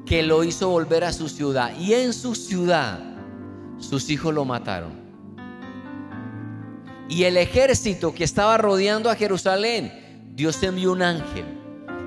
que 0.06 0.22
lo 0.22 0.44
hizo 0.44 0.70
volver 0.70 1.04
a 1.04 1.12
su 1.12 1.28
ciudad. 1.28 1.76
Y 1.78 1.94
en 1.94 2.12
su 2.12 2.34
ciudad 2.34 3.00
sus 3.78 4.08
hijos 4.10 4.32
lo 4.32 4.44
mataron. 4.44 4.92
Y 7.08 7.24
el 7.24 7.36
ejército 7.36 8.14
que 8.14 8.24
estaba 8.24 8.56
rodeando 8.58 9.10
a 9.10 9.16
Jerusalén 9.16 9.92
Dios 10.38 10.62
envió 10.62 10.92
un 10.92 11.02
ángel. 11.02 11.44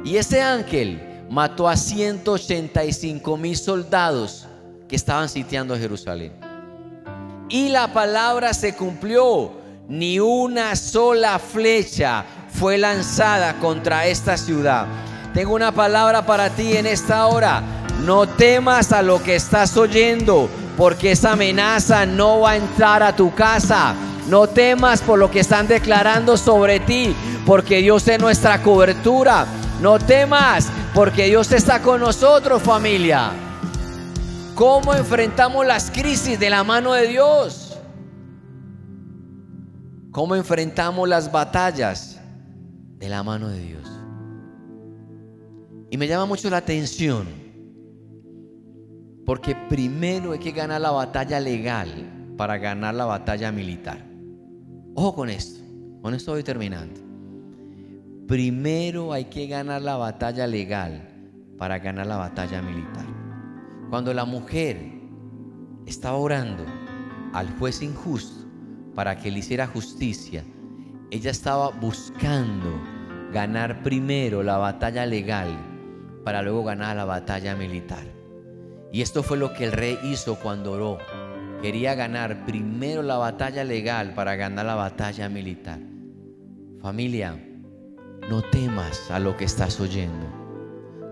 Y 0.06 0.16
ese 0.16 0.42
ángel 0.42 1.26
mató 1.30 1.68
a 1.68 1.76
185 1.76 3.36
mil 3.36 3.58
soldados 3.58 4.48
que 4.88 4.96
estaban 4.96 5.28
sitiando 5.28 5.74
a 5.74 5.78
Jerusalén. 5.78 6.32
Y 7.50 7.68
la 7.68 7.92
palabra 7.92 8.54
se 8.54 8.74
cumplió. 8.74 9.60
Ni 9.90 10.18
una 10.22 10.78
sola 10.78 11.38
flecha 11.38 12.24
fue 12.54 12.78
lanzada 12.78 13.54
contra 13.60 14.06
esta 14.06 14.38
ciudad. 14.38 14.86
Tengo 15.34 15.56
una 15.56 15.72
palabra 15.72 16.26
para 16.26 16.50
ti 16.50 16.76
en 16.76 16.86
esta 16.86 17.28
hora. 17.28 17.62
No 18.04 18.28
temas 18.28 18.92
a 18.92 19.02
lo 19.02 19.22
que 19.22 19.36
estás 19.36 19.78
oyendo, 19.78 20.50
porque 20.78 21.12
esa 21.12 21.34
amenaza 21.34 22.06
no 22.06 22.42
va 22.42 22.52
a 22.52 22.58
entrar 22.58 23.04
a 23.04 23.16
tu 23.16 23.34
casa. 23.34 23.94
No 24.28 24.48
temas 24.48 25.02
por 25.02 25.20
lo 25.20 25.32
que 25.32 25.40
están 25.40 25.68
declarando 25.68 26.38
sobre 26.38 26.80
ti, 26.80 27.16
porque 27.46 27.78
Dios 27.78 28.08
es 28.08 28.20
nuestra 28.20 28.62
cobertura. 28.62 29.46
No 29.82 29.98
temas, 29.98 30.68
porque 30.94 31.26
Dios 31.26 31.52
está 31.52 31.82
con 31.82 32.02
nosotros, 32.02 32.62
familia. 32.62 33.32
¿Cómo 34.56 34.94
enfrentamos 34.94 35.66
las 35.66 35.90
crisis 35.90 36.40
de 36.40 36.50
la 36.50 36.64
mano 36.64 36.94
de 36.94 37.08
Dios? 37.08 37.78
¿Cómo 40.12 40.36
enfrentamos 40.36 41.08
las 41.08 41.32
batallas 41.32 42.21
de 43.02 43.10
la 43.10 43.24
mano 43.24 43.50
de 43.50 43.60
Dios? 43.60 43.92
Y 45.90 45.98
me 45.98 46.08
llama 46.08 46.26
mucho 46.26 46.50
la 46.50 46.58
atención, 46.58 47.28
porque 49.26 49.56
primero 49.68 50.32
hay 50.32 50.40
que 50.40 50.52
ganar 50.52 50.80
la 50.80 50.92
batalla 50.92 51.42
legal 51.42 52.34
para 52.38 52.58
ganar 52.58 52.96
la 52.96 53.06
batalla 53.06 53.52
militar. 53.52 53.98
Ojo 54.96 55.16
con 55.16 55.30
esto, 55.30 55.60
con 56.02 56.14
esto 56.14 56.32
voy 56.32 56.44
terminando. 56.44 57.00
Primero 58.28 59.12
hay 59.12 59.26
que 59.26 59.48
ganar 59.48 59.82
la 59.82 59.98
batalla 59.98 60.48
legal 60.48 61.10
para 61.58 61.80
ganar 61.80 62.08
la 62.08 62.18
batalla 62.18 62.62
militar. 62.62 63.06
Cuando 63.90 64.14
la 64.14 64.24
mujer 64.24 64.80
estaba 65.86 66.16
orando 66.16 66.66
al 67.34 67.52
juez 67.58 67.82
injusto 67.82 68.46
para 68.96 69.18
que 69.18 69.30
le 69.30 69.40
hiciera 69.40 69.68
justicia, 69.68 70.46
ella 71.12 71.30
estaba 71.30 71.72
buscando 71.72 72.82
ganar 73.34 73.84
primero 73.84 74.44
la 74.44 74.58
batalla 74.58 75.06
legal 75.06 75.50
para 76.24 76.42
luego 76.42 76.64
ganar 76.64 76.96
la 76.96 77.04
batalla 77.04 77.54
militar. 77.54 78.06
Y 78.94 79.02
esto 79.02 79.22
fue 79.22 79.38
lo 79.38 79.54
que 79.54 79.66
el 79.66 79.74
rey 79.74 80.00
hizo 80.04 80.36
cuando 80.36 80.72
oró. 80.72 81.00
Quería 81.62 81.96
ganar 81.96 82.46
primero 82.46 83.04
la 83.04 83.18
batalla 83.18 83.66
legal 83.66 84.14
para 84.14 84.36
ganar 84.36 84.66
la 84.66 84.76
batalla 84.76 85.28
militar. 85.28 85.80
Familia, 86.82 87.38
no 88.30 88.42
temas 88.44 89.12
a 89.12 89.20
lo 89.20 89.36
que 89.36 89.44
estás 89.44 89.82
oyendo. 89.82 90.28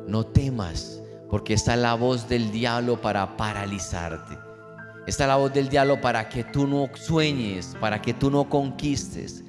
No 0.08 0.26
temas 0.26 1.04
porque 1.30 1.54
está 1.54 1.76
la 1.76 1.96
voz 1.96 2.30
del 2.30 2.52
diablo 2.52 3.02
para 3.02 3.36
paralizarte. 3.36 4.38
Está 5.08 5.28
la 5.28 5.36
voz 5.36 5.54
del 5.54 5.68
diablo 5.68 6.00
para 6.00 6.30
que 6.30 6.46
tú 6.46 6.68
no 6.68 6.90
sueñes, 6.96 7.76
para 7.82 8.02
que 8.02 8.14
tú 8.14 8.32
no 8.32 8.50
conquistes. 8.50 9.44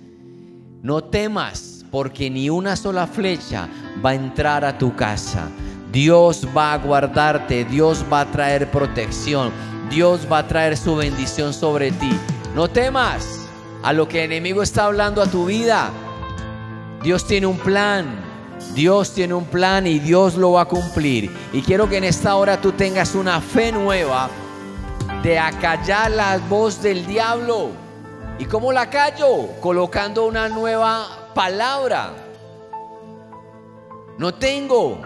No 0.83 1.05
temas 1.05 1.85
porque 1.91 2.31
ni 2.31 2.49
una 2.49 2.75
sola 2.75 3.07
flecha 3.07 3.69
va 4.03 4.11
a 4.11 4.15
entrar 4.15 4.65
a 4.65 4.79
tu 4.79 4.97
casa. 4.97 5.49
Dios 5.93 6.47
va 6.57 6.73
a 6.73 6.79
guardarte, 6.79 7.67
Dios 7.67 8.03
va 8.11 8.21
a 8.21 8.31
traer 8.31 8.71
protección, 8.71 9.51
Dios 9.91 10.27
va 10.31 10.39
a 10.39 10.49
traer 10.49 10.79
su 10.79 10.97
bendición 10.97 11.53
sobre 11.53 11.91
ti. 11.93 12.11
No 12.55 12.69
temas 12.69 13.47
a 13.83 13.93
lo 13.93 14.09
que 14.09 14.25
el 14.25 14.33
enemigo 14.33 14.63
está 14.63 14.87
hablando 14.87 15.21
a 15.21 15.27
tu 15.27 15.45
vida. 15.45 15.91
Dios 17.03 17.27
tiene 17.27 17.47
un 17.47 17.59
plan, 17.59 18.07
Dios 18.75 19.13
tiene 19.13 19.35
un 19.35 19.45
plan 19.45 19.87
y 19.87 19.99
Dios 19.99 20.37
lo 20.37 20.53
va 20.53 20.63
a 20.63 20.65
cumplir. 20.65 21.31
Y 21.53 21.61
quiero 21.61 21.91
que 21.91 21.99
en 21.99 22.05
esta 22.05 22.37
hora 22.37 22.59
tú 22.59 22.73
tengas 22.73 23.15
una 23.15 23.43
fe 23.43 23.71
nueva 23.71 24.31
de 25.23 25.39
acallar 25.39 26.11
la 26.11 26.39
voz 26.39 26.81
del 26.81 27.05
diablo. 27.07 27.90
¿Y 28.41 28.47
cómo 28.47 28.73
la 28.73 28.89
callo? 28.89 29.49
Colocando 29.61 30.25
una 30.25 30.49
nueva 30.49 31.31
palabra. 31.35 32.15
No 34.17 34.33
tengo. 34.33 34.99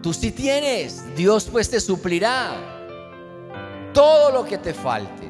Tú 0.00 0.14
sí 0.14 0.30
tienes. 0.30 1.12
Dios 1.16 1.48
pues 1.50 1.68
te 1.68 1.80
suplirá 1.80 2.52
todo 3.92 4.30
lo 4.30 4.44
que 4.44 4.58
te 4.58 4.72
falte. 4.72 5.28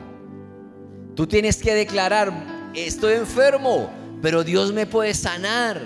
Tú 1.14 1.26
tienes 1.26 1.56
que 1.56 1.72
declarar, 1.72 2.70
estoy 2.74 3.14
enfermo, 3.14 3.90
pero 4.20 4.44
Dios 4.44 4.70
me 4.74 4.84
puede 4.84 5.14
sanar. 5.14 5.80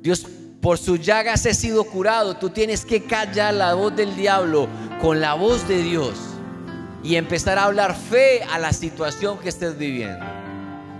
Dios, 0.00 0.26
por 0.60 0.76
sus 0.76 1.00
llagas 1.00 1.46
he 1.46 1.54
sido 1.54 1.84
curado. 1.84 2.36
Tú 2.36 2.50
tienes 2.50 2.84
que 2.84 3.02
callar 3.04 3.54
la 3.54 3.72
voz 3.72 3.96
del 3.96 4.14
diablo 4.14 4.68
con 5.00 5.22
la 5.22 5.32
voz 5.32 5.66
de 5.66 5.82
Dios 5.82 6.18
y 7.02 7.16
empezar 7.16 7.58
a 7.58 7.64
hablar 7.64 7.94
fe 7.94 8.42
a 8.42 8.58
la 8.58 8.74
situación 8.74 9.38
que 9.38 9.48
estés 9.48 9.78
viviendo. 9.78 10.33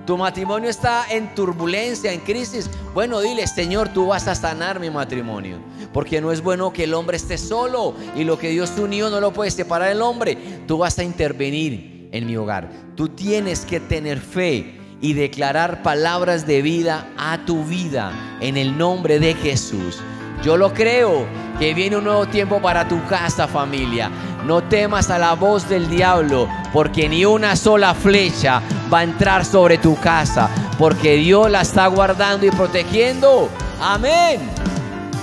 Tu 0.07 0.19
matrimonio 0.19 0.69
está 0.69 1.07
en 1.11 1.35
turbulencia, 1.35 2.13
en 2.13 2.21
crisis. 2.21 2.69
Bueno, 2.93 3.21
dile, 3.21 3.47
Señor, 3.47 3.89
tú 3.89 4.09
vas 4.09 4.29
a 4.29 4.35
sanar 4.35 4.79
mi 4.79 4.91
matrimonio. 4.91 5.59
Porque 5.93 6.21
no 6.21 6.31
es 6.31 6.43
bueno 6.43 6.73
que 6.73 6.85
el 6.85 6.95
hombre 6.95 7.17
esté 7.17 7.39
solo 7.39 7.95
y 8.15 8.25
lo 8.25 8.39
que 8.39 8.51
Dios 8.51 8.73
unió 8.79 9.09
no 9.09 9.21
lo 9.21 9.33
puede 9.33 9.51
separar 9.51 9.91
el 9.91 10.03
hombre. 10.03 10.37
Tú 10.67 10.79
vas 10.79 10.99
a 10.99 11.05
intervenir 11.05 12.09
en 12.13 12.27
mi 12.27 12.37
hogar. 12.37 12.71
Tú 12.97 13.09
tienes 13.09 13.65
que 13.65 13.81
tener 13.81 14.21
fe 14.21 14.79
y 15.01 15.15
declarar 15.15 15.83
palabras 15.83 16.47
de 16.47 16.63
vida 16.63 17.09
a 17.17 17.45
tu 17.47 17.65
vida 17.65 18.39
en 18.41 18.57
el 18.57 18.77
nombre 18.77 19.19
de 19.19 19.35
Jesús. 19.35 20.01
Yo 20.43 20.57
lo 20.57 20.75
creo 20.75 21.27
que 21.59 21.73
viene 21.73 21.97
un 21.97 22.05
nuevo 22.05 22.27
tiempo 22.27 22.61
para 22.61 22.87
tu 22.87 23.03
casa 23.07 23.49
familia. 23.49 24.11
No 24.47 24.63
temas 24.63 25.11
a 25.11 25.19
la 25.19 25.35
voz 25.35 25.69
del 25.69 25.89
diablo, 25.89 26.49
porque 26.73 27.09
ni 27.09 27.25
una 27.25 27.57
sola 27.57 27.95
flecha 27.95 28.61
va 28.93 28.99
a 28.99 29.05
entrar 29.05 29.45
sobre 29.45 29.79
tu 29.79 29.97
casa, 29.97 30.51
porque 30.79 31.17
Dios 31.17 31.51
la 31.51 31.63
está 31.63 31.87
guardando 31.87 32.45
y 32.45 32.51
protegiendo. 32.51 33.49
Amén. 33.81 34.41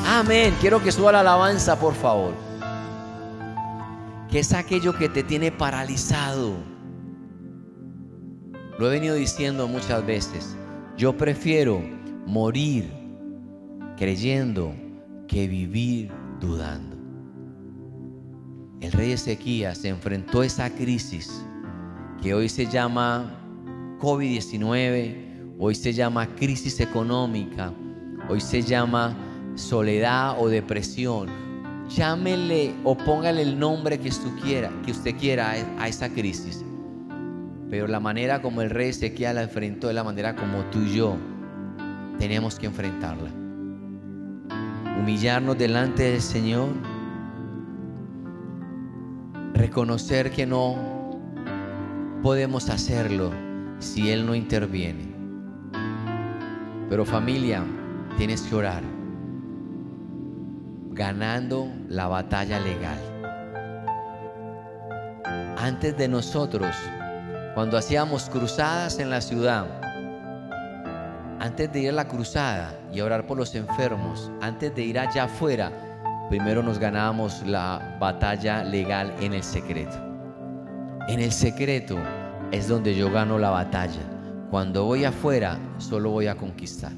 Amén. 0.08 0.56
Quiero 0.60 0.82
que 0.82 0.92
suba 0.92 1.12
la 1.12 1.20
alabanza, 1.20 1.80
por 1.80 1.94
favor. 1.94 2.34
¿Qué 4.32 4.40
es 4.40 4.54
aquello 4.54 4.98
que 4.98 5.10
te 5.10 5.24
tiene 5.24 5.52
paralizado? 5.52 6.54
Lo 8.80 8.88
he 8.88 8.90
venido 8.90 9.14
diciendo 9.14 9.68
muchas 9.68 10.04
veces. 10.06 10.56
Yo 10.98 11.16
prefiero 11.16 11.82
morir 12.26 12.92
creyendo 13.98 14.74
que 15.28 15.48
vivir 15.48 16.12
dudando. 16.40 17.01
El 18.82 18.92
rey 18.94 19.12
Ezequías 19.12 19.78
se 19.78 19.90
enfrentó 19.90 20.42
a 20.42 20.46
esa 20.48 20.68
crisis 20.72 21.46
que 22.20 22.34
hoy 22.34 22.50
se 22.50 22.66
llama 22.66 23.32
COVID-19, 24.00 25.56
hoy 25.60 25.76
se 25.76 25.94
llama 25.94 26.28
crisis 26.36 26.80
económica, 26.80 27.72
hoy 28.28 28.42
se 28.42 28.64
llama 28.64 29.16
soledad 29.54 30.36
o 30.40 30.50
depresión. 30.50 31.30
Llámele 31.90 32.74
o 32.84 32.98
póngale 32.98 33.44
el 33.44 33.60
nombre 33.60 34.00
que 34.00 34.10
usted 34.10 34.32
quiera, 34.42 34.72
que 34.84 34.92
usted 34.92 35.16
quiera 35.16 35.52
a 35.78 35.88
esa 35.88 36.10
crisis. 36.10 36.66
Pero 37.70 37.88
la 37.88 38.00
manera 38.00 38.42
como 38.42 38.64
el 38.64 38.72
rey 38.72 38.90
Ezequiel 38.90 39.36
la 39.36 39.44
enfrentó 39.44 39.90
es 39.90 39.96
la 39.96 40.04
manera 40.04 40.36
como 40.36 40.64
tú 40.72 40.80
y 40.80 40.96
yo 40.96 41.18
tenemos 42.18 42.58
que 42.58 42.66
enfrentarla. 42.66 43.30
Humillarnos 45.00 45.56
delante 45.58 46.04
del 46.04 46.22
Señor. 46.22 46.70
Reconocer 49.54 50.32
que 50.32 50.46
no 50.46 51.20
podemos 52.24 52.70
hacerlo 52.70 53.32
si 53.80 54.12
Él 54.12 54.26
no 54.26 54.36
interviene. 54.36 55.14
Pero 56.90 57.06
familia, 57.06 57.64
tienes 58.18 58.42
que 58.42 58.56
orar. 58.56 58.84
Ganando 60.92 61.72
la 61.88 62.08
batalla 62.08 62.60
legal. 62.60 63.00
Antes 65.58 65.98
de 65.98 66.08
nosotros 66.08 66.76
cuando 67.54 67.78
hacíamos 67.78 68.30
cruzadas 68.30 69.00
en 69.00 69.10
la 69.10 69.20
ciudad, 69.20 69.66
antes 71.40 71.72
de 71.74 71.80
ir 71.82 71.90
a 71.90 71.94
la 71.94 72.08
cruzada 72.08 72.74
y 72.94 73.02
orar 73.02 73.28
por 73.28 73.38
los 73.38 73.56
enfermos, 73.56 74.32
antes 74.42 74.74
de 74.74 74.84
ir 74.84 74.98
allá 74.98 75.26
afuera, 75.26 75.91
primero 76.32 76.64
nos 76.64 76.80
ganábamos 76.80 77.46
la 77.46 77.98
batalla 78.00 78.64
legal 78.64 79.14
en 79.20 79.34
el 79.34 79.44
secreto. 79.44 79.98
En 81.10 81.20
el 81.20 81.34
secreto 81.34 82.00
es 82.54 82.70
donde 82.70 82.96
yo 82.96 83.12
gano 83.12 83.38
la 83.38 83.50
batalla. 83.50 84.00
Cuando 84.50 84.86
voy 84.86 85.04
afuera, 85.04 85.60
solo 85.78 86.10
voy 86.10 86.28
a 86.28 86.36
conquistar. 86.36 86.94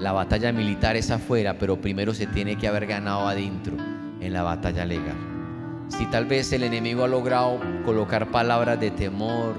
La 0.00 0.12
batalla 0.12 0.50
militar 0.50 0.96
es 0.96 1.10
afuera, 1.10 1.58
pero 1.58 1.78
primero 1.78 2.14
se 2.14 2.26
tiene 2.26 2.56
que 2.56 2.66
haber 2.66 2.86
ganado 2.86 3.28
adentro 3.28 3.76
en 4.22 4.32
la 4.32 4.42
batalla 4.42 4.86
legal. 4.86 5.84
Si 5.88 6.06
tal 6.06 6.24
vez 6.24 6.50
el 6.54 6.62
enemigo 6.62 7.04
ha 7.04 7.08
logrado 7.08 7.60
colocar 7.84 8.30
palabras 8.30 8.80
de 8.80 8.92
temor, 8.92 9.56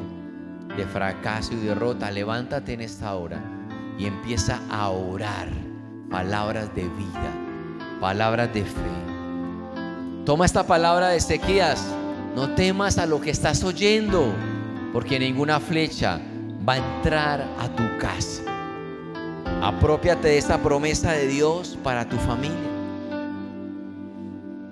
de 0.76 0.84
fracaso 0.88 1.54
y 1.54 1.58
derrota, 1.58 2.10
levántate 2.10 2.74
en 2.74 2.82
esta 2.82 3.14
hora 3.14 3.40
y 4.00 4.08
empieza 4.08 4.60
a 4.72 4.90
orar 4.90 5.48
palabras 6.10 6.74
de 6.74 6.86
vida, 6.90 7.47
palabras 8.00 8.54
de 8.54 8.64
fe. 8.64 8.98
Toma 10.26 10.46
esta 10.46 10.66
palabra 10.66 11.10
de 11.10 11.18
Ezequías, 11.18 11.86
no 12.36 12.50
temas 12.50 12.98
a 12.98 13.06
lo 13.06 13.22
que 13.22 13.32
estás 13.32 13.64
oyendo, 13.64 14.34
porque 14.94 15.20
ninguna 15.20 15.60
flecha 15.60 16.20
va 16.68 16.74
a 16.74 16.78
entrar 16.78 17.48
a 17.60 17.70
tu 17.76 17.84
casa. 17.98 18.44
Apropiate 19.62 20.28
de 20.28 20.38
esta 20.38 20.62
promesa 20.62 21.14
de 21.14 21.28
Dios 21.28 21.78
para 21.84 22.08
tu 22.08 22.18
familia. 22.18 22.58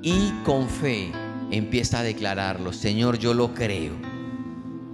Y 0.02 0.32
con 0.44 0.68
fe 0.68 1.12
empieza 1.50 2.00
a 2.00 2.04
declararlo. 2.04 2.74
Señor, 2.74 3.18
yo 3.18 3.34
lo 3.34 3.54
creo. 3.54 3.94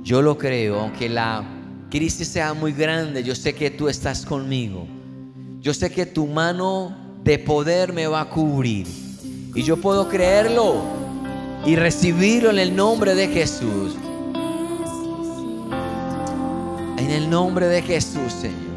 Yo 0.04 0.22
lo 0.22 0.38
creo, 0.38 0.80
aunque 0.80 1.10
la 1.10 1.44
crisis 1.90 2.28
sea 2.28 2.54
muy 2.54 2.72
grande, 2.72 3.24
yo 3.24 3.36
sé 3.36 3.54
que 3.54 3.70
tú 3.70 3.90
estás 3.90 4.26
conmigo. 4.26 4.88
Yo 5.60 5.74
sé 5.74 5.92
que 5.92 6.06
tu 6.06 6.26
mano 6.26 6.96
de 7.24 7.40
poder 7.40 7.94
me 7.94 8.08
va 8.08 8.22
a 8.22 8.30
cubrir. 8.30 8.88
Y 9.54 9.64
yo 9.64 9.78
puedo 9.78 10.08
creerlo 10.08 10.82
y 11.66 11.76
recibirlo 11.76 12.50
en 12.50 12.60
el 12.60 12.76
nombre 12.76 13.16
de 13.16 13.28
Jesús. 13.28 13.96
En 16.98 17.10
el 17.10 17.30
nombre 17.30 17.68
de 17.68 17.82
Jesús, 17.82 18.34
Señor. 18.34 18.71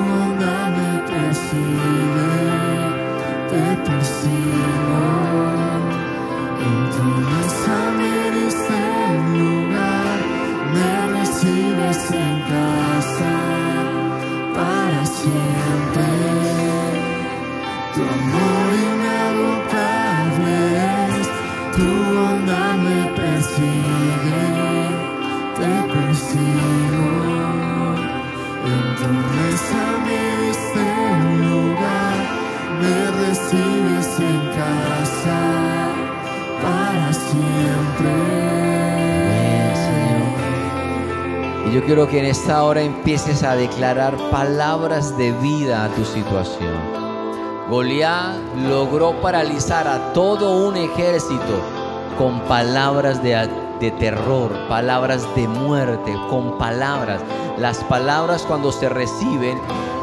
Me 0.00 1.02
persigue, 1.10 2.32
te 3.50 3.64
persigo. 3.86 5.02
En 6.66 6.78
tu 6.94 7.04
mesa 7.28 7.76
me 7.98 8.14
diste 8.36 8.80
lugar, 9.38 10.18
me 10.74 10.90
recibes 11.18 12.10
en 12.12 12.36
casa 12.50 13.67
yo 41.78 41.84
quiero 41.84 42.08
que 42.08 42.18
en 42.18 42.24
esta 42.24 42.64
hora 42.64 42.82
empieces 42.82 43.44
a 43.44 43.54
declarar 43.54 44.16
palabras 44.32 45.16
de 45.16 45.30
vida 45.30 45.84
a 45.84 45.88
tu 45.90 46.04
situación. 46.04 46.74
Goliat 47.70 48.34
logró 48.68 49.12
paralizar 49.20 49.86
a 49.86 50.12
todo 50.12 50.66
un 50.66 50.76
ejército 50.76 51.62
con 52.18 52.40
palabras 52.48 53.22
de, 53.22 53.48
de 53.78 53.92
terror, 53.92 54.50
palabras 54.68 55.24
de 55.36 55.46
muerte, 55.46 56.18
con 56.28 56.58
palabras. 56.58 57.22
Las 57.58 57.84
palabras 57.84 58.42
cuando 58.42 58.72
se 58.72 58.88
reciben 58.88 59.60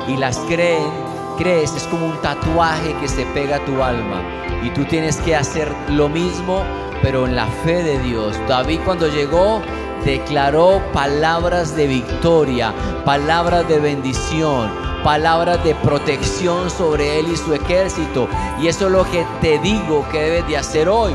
y 0.07 0.15
las 0.15 0.37
creen, 0.47 0.89
crees, 1.37 1.75
es 1.75 1.83
como 1.87 2.05
un 2.05 2.21
tatuaje 2.21 2.95
que 3.01 3.09
se 3.09 3.25
pega 3.33 3.57
a 3.57 3.65
tu 3.65 3.83
alma. 3.83 4.21
Y 4.63 4.69
tú 4.69 4.85
tienes 4.85 5.17
que 5.17 5.35
hacer 5.35 5.75
lo 5.89 6.07
mismo, 6.07 6.63
pero 7.01 7.27
en 7.27 7.35
la 7.35 7.47
fe 7.47 7.83
de 7.83 7.99
Dios. 7.99 8.39
David 8.47 8.79
cuando 8.85 9.09
llegó 9.09 9.61
declaró 10.05 10.81
palabras 10.93 11.75
de 11.75 11.87
victoria, 11.87 12.73
palabras 13.03 13.67
de 13.67 13.79
bendición, 13.79 14.71
palabras 15.03 15.63
de 15.63 15.75
protección 15.75 16.69
sobre 16.69 17.19
él 17.19 17.27
y 17.33 17.35
su 17.35 17.53
ejército. 17.53 18.29
Y 18.61 18.67
eso 18.67 18.85
es 18.85 18.91
lo 18.91 19.03
que 19.11 19.25
te 19.41 19.59
digo 19.59 20.07
que 20.11 20.21
debes 20.21 20.47
de 20.47 20.57
hacer 20.57 20.87
hoy. 20.87 21.13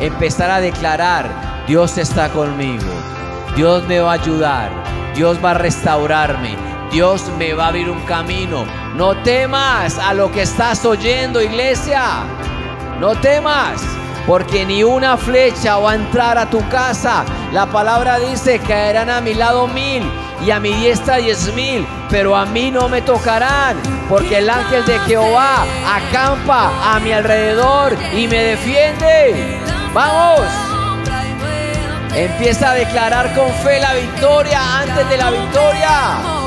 Empezar 0.00 0.50
a 0.50 0.60
declarar, 0.60 1.64
Dios 1.68 1.96
está 1.96 2.28
conmigo, 2.30 2.84
Dios 3.56 3.84
me 3.86 4.00
va 4.00 4.10
a 4.10 4.14
ayudar, 4.14 4.70
Dios 5.14 5.38
va 5.42 5.52
a 5.52 5.54
restaurarme, 5.54 6.56
Dios 6.90 7.30
me 7.38 7.54
va 7.54 7.66
a 7.66 7.68
abrir 7.68 7.88
un 7.88 8.00
camino. 8.00 8.66
No 8.96 9.16
temas 9.22 9.98
a 9.98 10.12
lo 10.12 10.30
que 10.32 10.42
estás 10.42 10.84
oyendo, 10.84 11.40
iglesia. 11.40 12.24
No 12.98 13.14
temas, 13.16 13.80
porque 14.26 14.64
ni 14.64 14.82
una 14.82 15.16
flecha 15.16 15.76
va 15.76 15.92
a 15.92 15.94
entrar 15.94 16.38
a 16.38 16.48
tu 16.48 16.66
casa. 16.68 17.24
La 17.52 17.66
palabra 17.66 18.18
dice, 18.18 18.58
caerán 18.58 19.10
a 19.10 19.20
mi 19.20 19.34
lado 19.34 19.66
mil 19.68 20.02
y 20.44 20.50
a 20.50 20.60
mi 20.60 20.72
diestra 20.72 21.16
diez 21.16 21.52
mil, 21.54 21.86
pero 22.10 22.36
a 22.36 22.44
mí 22.44 22.70
no 22.70 22.88
me 22.88 23.02
tocarán, 23.02 23.76
porque 24.08 24.38
el 24.38 24.50
ángel 24.50 24.84
de 24.84 24.98
Jehová 25.00 25.64
acampa 25.86 26.94
a 26.94 27.00
mi 27.00 27.12
alrededor 27.12 27.96
y 28.14 28.26
me 28.28 28.42
defiende. 28.42 29.60
Vamos. 29.92 30.40
Empieza 32.14 32.70
a 32.70 32.74
declarar 32.74 33.34
con 33.34 33.50
fe 33.54 33.80
la 33.80 33.94
victoria 33.94 34.78
antes 34.78 35.08
de 35.08 35.16
la 35.16 35.30
victoria. 35.30 36.43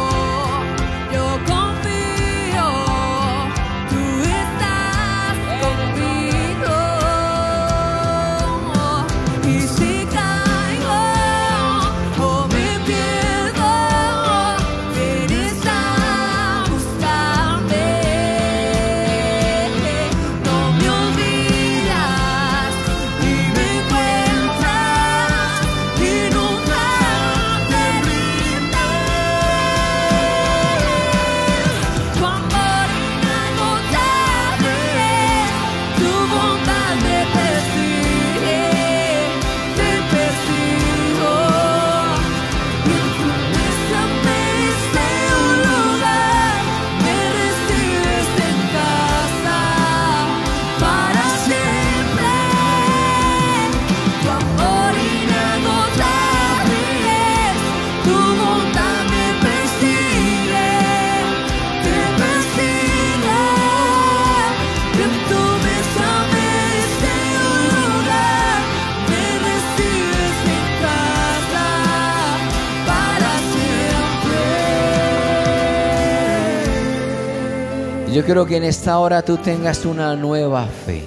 Quiero 78.27 78.45
que 78.45 78.57
en 78.57 78.65
esta 78.65 78.99
hora 78.99 79.21
tú 79.21 79.37
tengas 79.37 79.85
una 79.85 80.13
nueva 80.17 80.65
fe. 80.65 81.01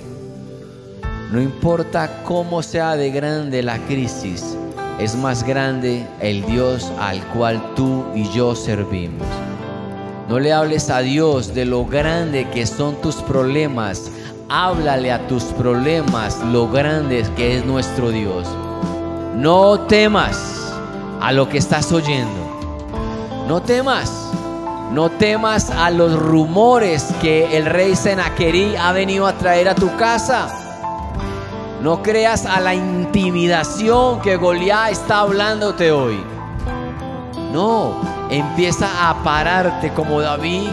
No 1.31 1.39
importa 1.39 2.23
cómo 2.25 2.63
sea 2.63 2.97
de 2.97 3.11
grande 3.11 3.63
la 3.63 3.77
crisis, 3.81 4.57
es 4.99 5.15
más 5.17 5.43
grande 5.43 6.07
el 6.23 6.43
Dios 6.47 6.91
al 6.99 7.23
cual 7.35 7.75
tú 7.77 8.07
y 8.15 8.25
yo 8.31 8.55
servimos. 8.55 9.27
No 10.31 10.41
le 10.41 10.55
hables 10.55 10.89
a 10.89 11.01
Dios 11.01 11.53
de 11.53 11.67
lo 11.67 11.85
grande 11.85 12.49
que 12.49 12.67
son 12.67 12.99
tus 13.03 13.17
problemas. 13.17 14.11
Háblale 14.49 15.13
a 15.13 15.29
tus 15.29 15.45
problemas 15.45 16.43
lo 16.45 16.71
grande 16.71 17.23
que 17.37 17.59
es 17.59 17.67
nuestro 17.67 18.11
Dios. 18.11 18.49
No 19.37 19.81
temas 19.81 20.73
a 21.21 21.33
lo 21.33 21.51
que 21.51 21.59
estás 21.59 21.93
oyendo. 21.93 22.87
No 23.47 23.61
temas. 23.61 24.31
No 24.91 25.09
temas 25.09 25.71
a 25.71 25.89
los 25.91 26.19
rumores 26.19 27.15
que 27.21 27.57
el 27.57 27.67
rey 27.67 27.95
Senaquerí 27.95 28.75
ha 28.75 28.91
venido 28.91 29.29
a 29.29 29.35
traer 29.35 29.69
a 29.69 29.77
tu 29.77 29.97
casa. 29.97 30.49
No 31.81 32.03
creas 32.03 32.45
a 32.45 32.59
la 32.59 32.75
intimidación 32.75 34.21
que 34.21 34.35
Goliat 34.35 34.91
está 34.91 35.21
hablándote 35.21 35.93
hoy. 35.93 36.21
No, 37.53 38.01
empieza 38.31 39.09
a 39.09 39.23
pararte 39.23 39.93
como 39.93 40.21
David 40.21 40.71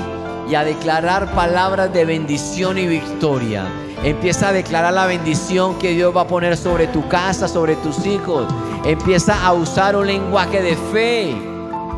y 0.50 0.56
a 0.56 0.64
declarar 0.64 1.32
palabras 1.36 1.94
de 1.94 2.06
bendición 2.06 2.80
y 2.80 2.88
victoria. 2.88 3.66
Empieza 4.04 4.50
a 4.50 4.54
declarar 4.54 4.94
la 4.94 5.06
bendición 5.06 5.78
que 5.78 5.92
Dios 5.92 6.16
va 6.16 6.22
a 6.22 6.28
poner 6.28 6.58
sobre 6.58 6.88
tu 6.88 7.08
casa, 7.08 7.48
sobre 7.48 7.76
tus 7.76 8.04
hijos. 8.08 8.48
Empieza 8.84 9.46
a 9.46 9.54
usar 9.54 9.96
un 9.96 10.08
lenguaje 10.08 10.64
de 10.64 10.76
fe. 10.76 11.57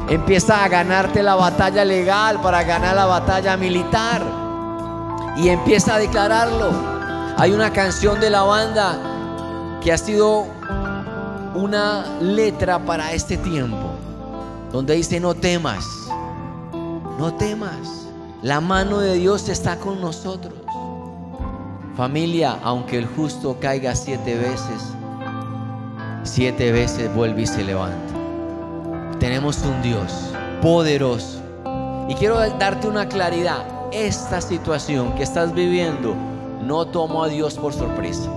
Empieza 0.09 0.63
a 0.63 0.67
ganarte 0.67 1.21
la 1.21 1.35
batalla 1.35 1.85
legal 1.85 2.41
para 2.41 2.63
ganar 2.63 2.95
la 2.95 3.05
batalla 3.05 3.55
militar. 3.57 4.21
Y 5.37 5.49
empieza 5.49 5.95
a 5.95 5.99
declararlo. 5.99 6.71
Hay 7.37 7.51
una 7.51 7.71
canción 7.71 8.19
de 8.19 8.29
la 8.29 8.41
banda 8.41 8.99
que 9.81 9.93
ha 9.93 9.97
sido 9.97 10.45
una 11.55 12.05
letra 12.21 12.79
para 12.79 13.13
este 13.13 13.37
tiempo, 13.37 13.91
donde 14.71 14.95
dice 14.95 15.19
no 15.19 15.33
temas, 15.33 15.85
no 17.17 17.33
temas, 17.33 18.07
la 18.41 18.61
mano 18.61 18.99
de 18.99 19.15
Dios 19.15 19.49
está 19.49 19.77
con 19.77 19.99
nosotros. 20.01 20.53
Familia, 21.95 22.57
aunque 22.63 22.97
el 22.97 23.07
justo 23.07 23.57
caiga 23.59 23.95
siete 23.95 24.35
veces, 24.37 24.93
siete 26.23 26.71
veces 26.71 27.13
vuelve 27.13 27.41
y 27.41 27.47
se 27.47 27.63
levanta. 27.63 28.18
Tenemos 29.19 29.61
un 29.63 29.81
Dios 29.81 30.31
poderoso. 30.61 31.41
Y 32.07 32.15
quiero 32.15 32.39
darte 32.57 32.87
una 32.87 33.07
claridad. 33.09 33.65
Esta 33.91 34.39
situación 34.39 35.13
que 35.15 35.23
estás 35.23 35.53
viviendo 35.53 36.15
no 36.61 36.85
tomó 36.85 37.23
a 37.23 37.27
Dios 37.27 37.55
por 37.55 37.73
sorpresa. 37.73 38.29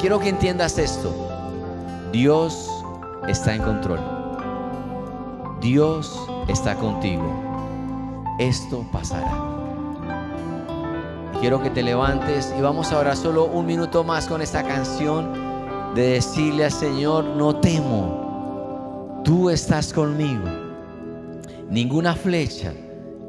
Quiero 0.00 0.20
que 0.20 0.28
entiendas 0.28 0.78
esto. 0.78 1.12
Dios 2.12 2.70
está 3.26 3.54
en 3.54 3.62
control. 3.62 4.00
Dios 5.60 6.16
está 6.48 6.76
contigo. 6.76 7.24
Esto 8.38 8.84
pasará. 8.92 9.32
Quiero 11.40 11.60
que 11.60 11.70
te 11.70 11.82
levantes 11.82 12.54
y 12.56 12.60
vamos 12.60 12.92
ahora 12.92 13.16
solo 13.16 13.46
un 13.46 13.66
minuto 13.66 14.04
más 14.04 14.26
con 14.26 14.40
esta 14.40 14.62
canción 14.62 15.32
de 15.94 16.10
decirle 16.12 16.66
al 16.66 16.72
Señor, 16.72 17.24
no 17.24 17.56
temo, 17.56 18.21
tú 19.24 19.50
estás 19.50 19.92
conmigo. 19.92 20.44
Ninguna 21.70 22.14
flecha 22.14 22.72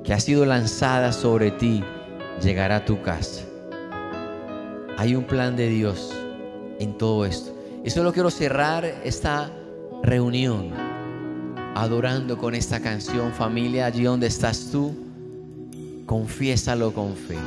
que 0.04 0.14
ha 0.14 0.20
sido 0.20 0.46
lanzada 0.46 1.12
sobre 1.12 1.52
ti 1.52 1.84
llegará 2.42 2.78
a 2.78 2.86
tu 2.86 3.02
casa. 3.02 3.42
Hay 4.98 5.16
un 5.16 5.24
plan 5.24 5.56
de 5.56 5.70
Dios 5.70 6.14
en 6.80 6.98
todo 6.98 7.26
esto. 7.26 7.56
Y 7.84 7.90
solo 7.90 8.14
quiero 8.14 8.30
cerrar 8.30 8.86
esta 9.04 9.52
reunión 10.04 10.72
adorando 11.76 12.38
con 12.38 12.54
esta 12.56 12.80
canción, 12.80 13.32
familia, 13.34 13.88
allí 13.88 14.04
donde 14.04 14.28
estás 14.28 14.70
tú, 14.72 14.94
confiésalo 16.06 16.94
con 16.94 17.16
fe. 17.16 17.38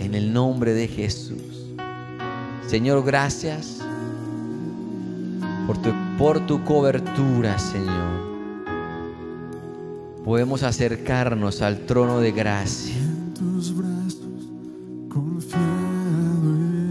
En 0.00 0.14
el 0.14 0.32
nombre 0.32 0.74
de 0.74 0.88
Jesús. 0.88 1.66
Señor, 2.66 3.04
gracias 3.04 3.78
por 5.66 5.78
tu, 5.80 5.90
por 6.22 6.46
tu 6.46 6.62
cobertura, 6.62 7.58
Señor. 7.58 8.30
Podemos 10.24 10.62
acercarnos 10.62 11.62
al 11.62 11.80
trono 11.80 12.20
de 12.20 12.30
gracia 12.30 12.94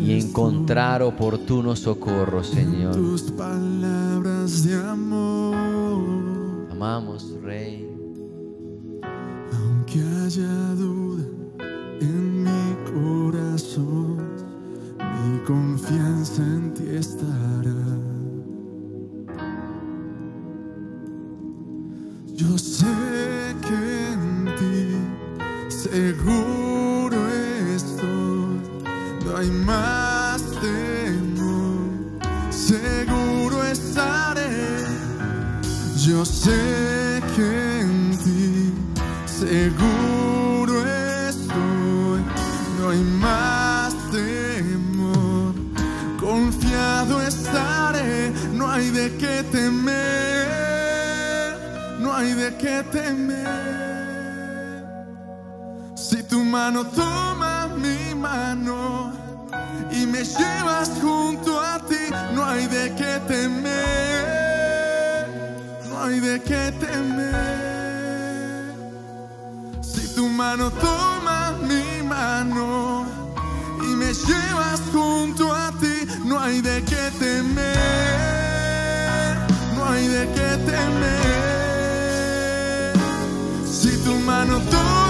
y 0.02 0.20
encontrar 0.20 1.02
oportuno 1.02 1.78
socorro, 1.78 2.44
Señor. 2.44 2.94
Amamos, 6.70 7.34
Rey. 7.42 7.88
aunque 9.54 10.02
haya 10.26 10.76
me 60.22 60.28
llevas 60.28 60.92
junto 61.02 61.60
a 61.60 61.80
ti, 61.80 61.96
no 62.36 62.46
hay 62.46 62.68
de 62.68 62.94
qué 62.94 63.20
temer, 63.28 64.38
no 65.90 66.04
hay 66.04 66.20
de 66.20 66.40
qué 66.44 66.72
temer. 66.80 68.76
Si 69.82 70.14
tu 70.14 70.28
mano 70.28 70.70
toma 70.70 71.54
mi 71.64 72.04
mano 72.04 73.08
y 73.82 73.96
me 73.96 74.14
llevas 74.14 74.80
junto 74.94 75.52
a 75.52 75.72
ti, 75.82 76.06
no 76.24 76.40
hay 76.40 76.62
de 76.62 76.84
qué 76.84 77.12
temer, 77.18 77.72
no 79.76 79.86
hay 79.90 80.08
de 80.08 80.28
qué 80.36 80.58
temer. 80.70 81.82
Si 83.66 83.98
tu 84.04 84.14
mano 84.20 84.60
toma 84.70 85.01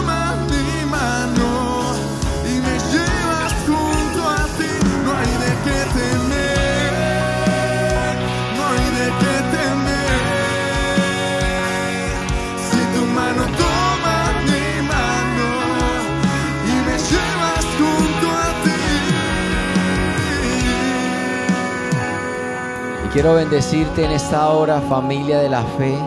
quiero 23.14 23.36
bendecirte 23.36 24.06
en 24.06 24.12
esta 24.12 24.50
hora, 24.50 24.80
familia 24.82 25.40
de 25.40 25.50
la 25.50 25.64
fe, 25.64 25.98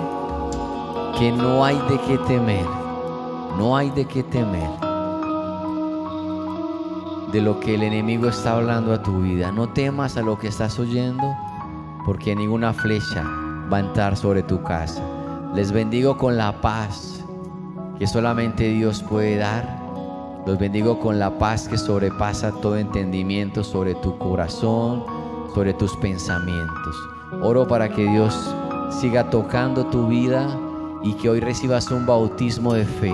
que 1.19 1.31
no 1.33 1.65
hay 1.65 1.77
de 1.89 2.01
qué 2.07 2.19
temer, 2.27 2.67
no 3.59 3.77
hay 3.77 3.91
de 3.91 4.07
qué 4.07 4.23
temer 4.23 4.71
de 7.31 7.41
lo 7.41 7.59
que 7.59 7.75
el 7.75 7.83
enemigo 7.83 8.29
está 8.29 8.53
hablando 8.53 8.93
a 8.93 9.03
tu 9.03 9.21
vida. 9.21 9.51
No 9.51 9.69
temas 9.69 10.17
a 10.17 10.23
lo 10.23 10.39
que 10.39 10.47
estás 10.47 10.79
oyendo, 10.79 11.35
porque 12.07 12.37
ninguna 12.37 12.73
flecha 12.73 13.25
va 13.73 13.79
a 13.79 13.81
entrar 13.81 14.17
sobre 14.17 14.45
tu 14.45 14.63
casa. 14.63 15.03
Les 15.53 15.73
bendigo 15.73 16.17
con 16.17 16.37
la 16.37 16.61
paz 16.61 17.25
que 17.99 18.07
solamente 18.07 18.69
Dios 18.69 19.03
puede 19.03 19.37
dar. 19.37 19.83
Los 20.47 20.59
bendigo 20.59 21.01
con 21.01 21.19
la 21.19 21.37
paz 21.37 21.69
que 21.69 21.77
sobrepasa 21.77 22.53
todo 22.61 22.77
entendimiento 22.77 23.65
sobre 23.65 23.97
tu 23.97 24.17
corazón, 24.17 25.05
sobre 25.55 25.73
tus 25.73 25.97
pensamientos. 25.97 26.97
Oro 27.41 27.67
para 27.67 27.89
que 27.89 28.05
Dios 28.05 28.35
siga 29.01 29.31
tocando 29.31 29.87
tu 29.87 30.09
vida 30.09 30.49
y 31.03 31.15
que 31.15 31.31
hoy 31.31 31.41
recibas 31.41 31.91
un 31.91 32.07
bautismo 32.07 32.75
de 32.75 32.85
fe 32.85 33.13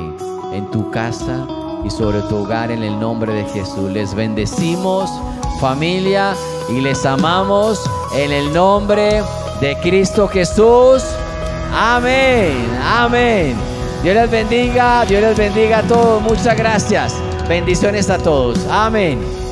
en 0.53 0.70
tu 0.70 0.91
casa 0.91 1.47
y 1.84 1.91
sobre 1.91 2.20
tu 2.22 2.36
hogar 2.36 2.70
en 2.70 2.82
el 2.82 2.99
nombre 2.99 3.32
de 3.32 3.45
Jesús. 3.45 3.91
Les 3.93 4.14
bendecimos 4.14 5.11
familia 5.61 6.34
y 6.70 6.80
les 6.80 7.05
amamos 7.05 7.78
en 8.14 8.32
el 8.32 8.53
nombre 8.53 9.22
de 9.61 9.76
Cristo 9.82 10.26
Jesús. 10.26 11.03
Amén, 11.72 12.57
amén. 12.82 13.55
Dios 14.03 14.14
les 14.14 14.30
bendiga, 14.30 15.05
Dios 15.05 15.20
les 15.20 15.36
bendiga 15.36 15.78
a 15.78 15.82
todos. 15.82 16.22
Muchas 16.22 16.57
gracias. 16.57 17.14
Bendiciones 17.49 18.09
a 18.09 18.16
todos. 18.16 18.66
Amén. 18.70 19.49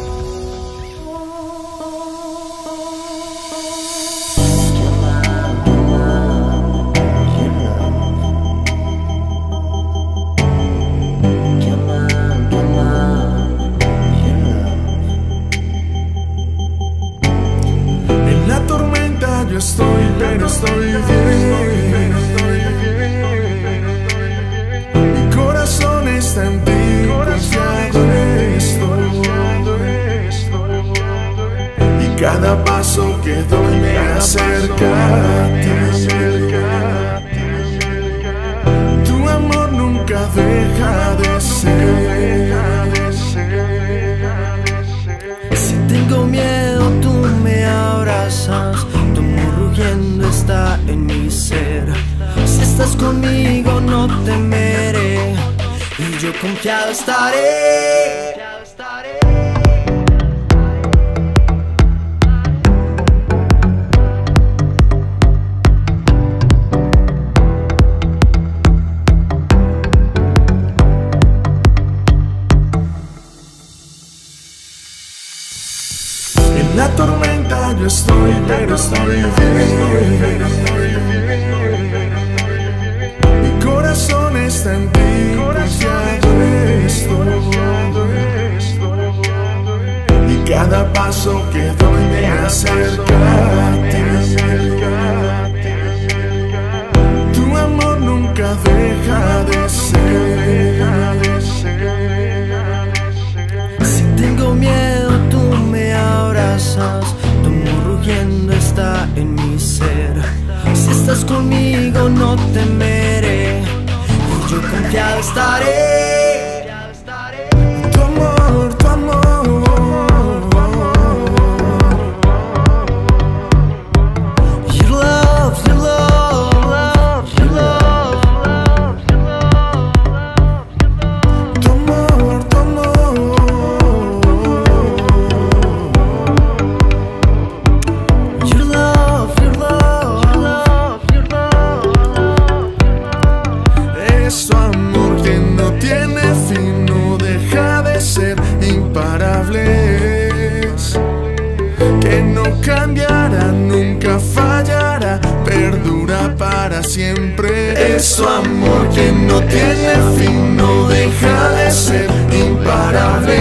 siempre. 156.98 158.00
Su 158.00 158.24
amor 158.26 158.88
que 158.90 159.12
no 159.12 159.40
tiene 159.44 159.92
fin, 160.16 160.56
no 160.56 160.88
deja 160.88 161.50
de 161.50 161.70
ser 161.70 162.10
imparable. 162.32 163.38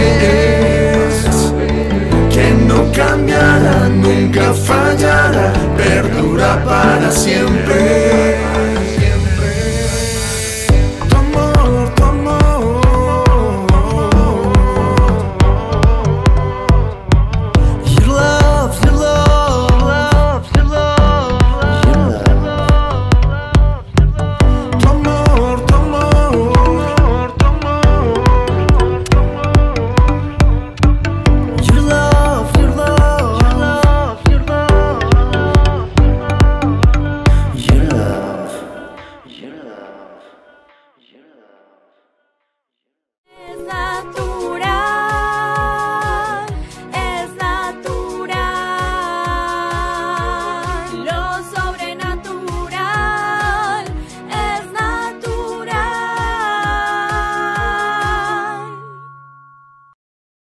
Que 2.30 2.52
no 2.68 2.92
cambiará, 2.92 3.88
nunca 3.88 4.52
fallará, 4.54 5.52
perdura 5.76 6.64
para 6.64 7.10
siempre. 7.10 8.27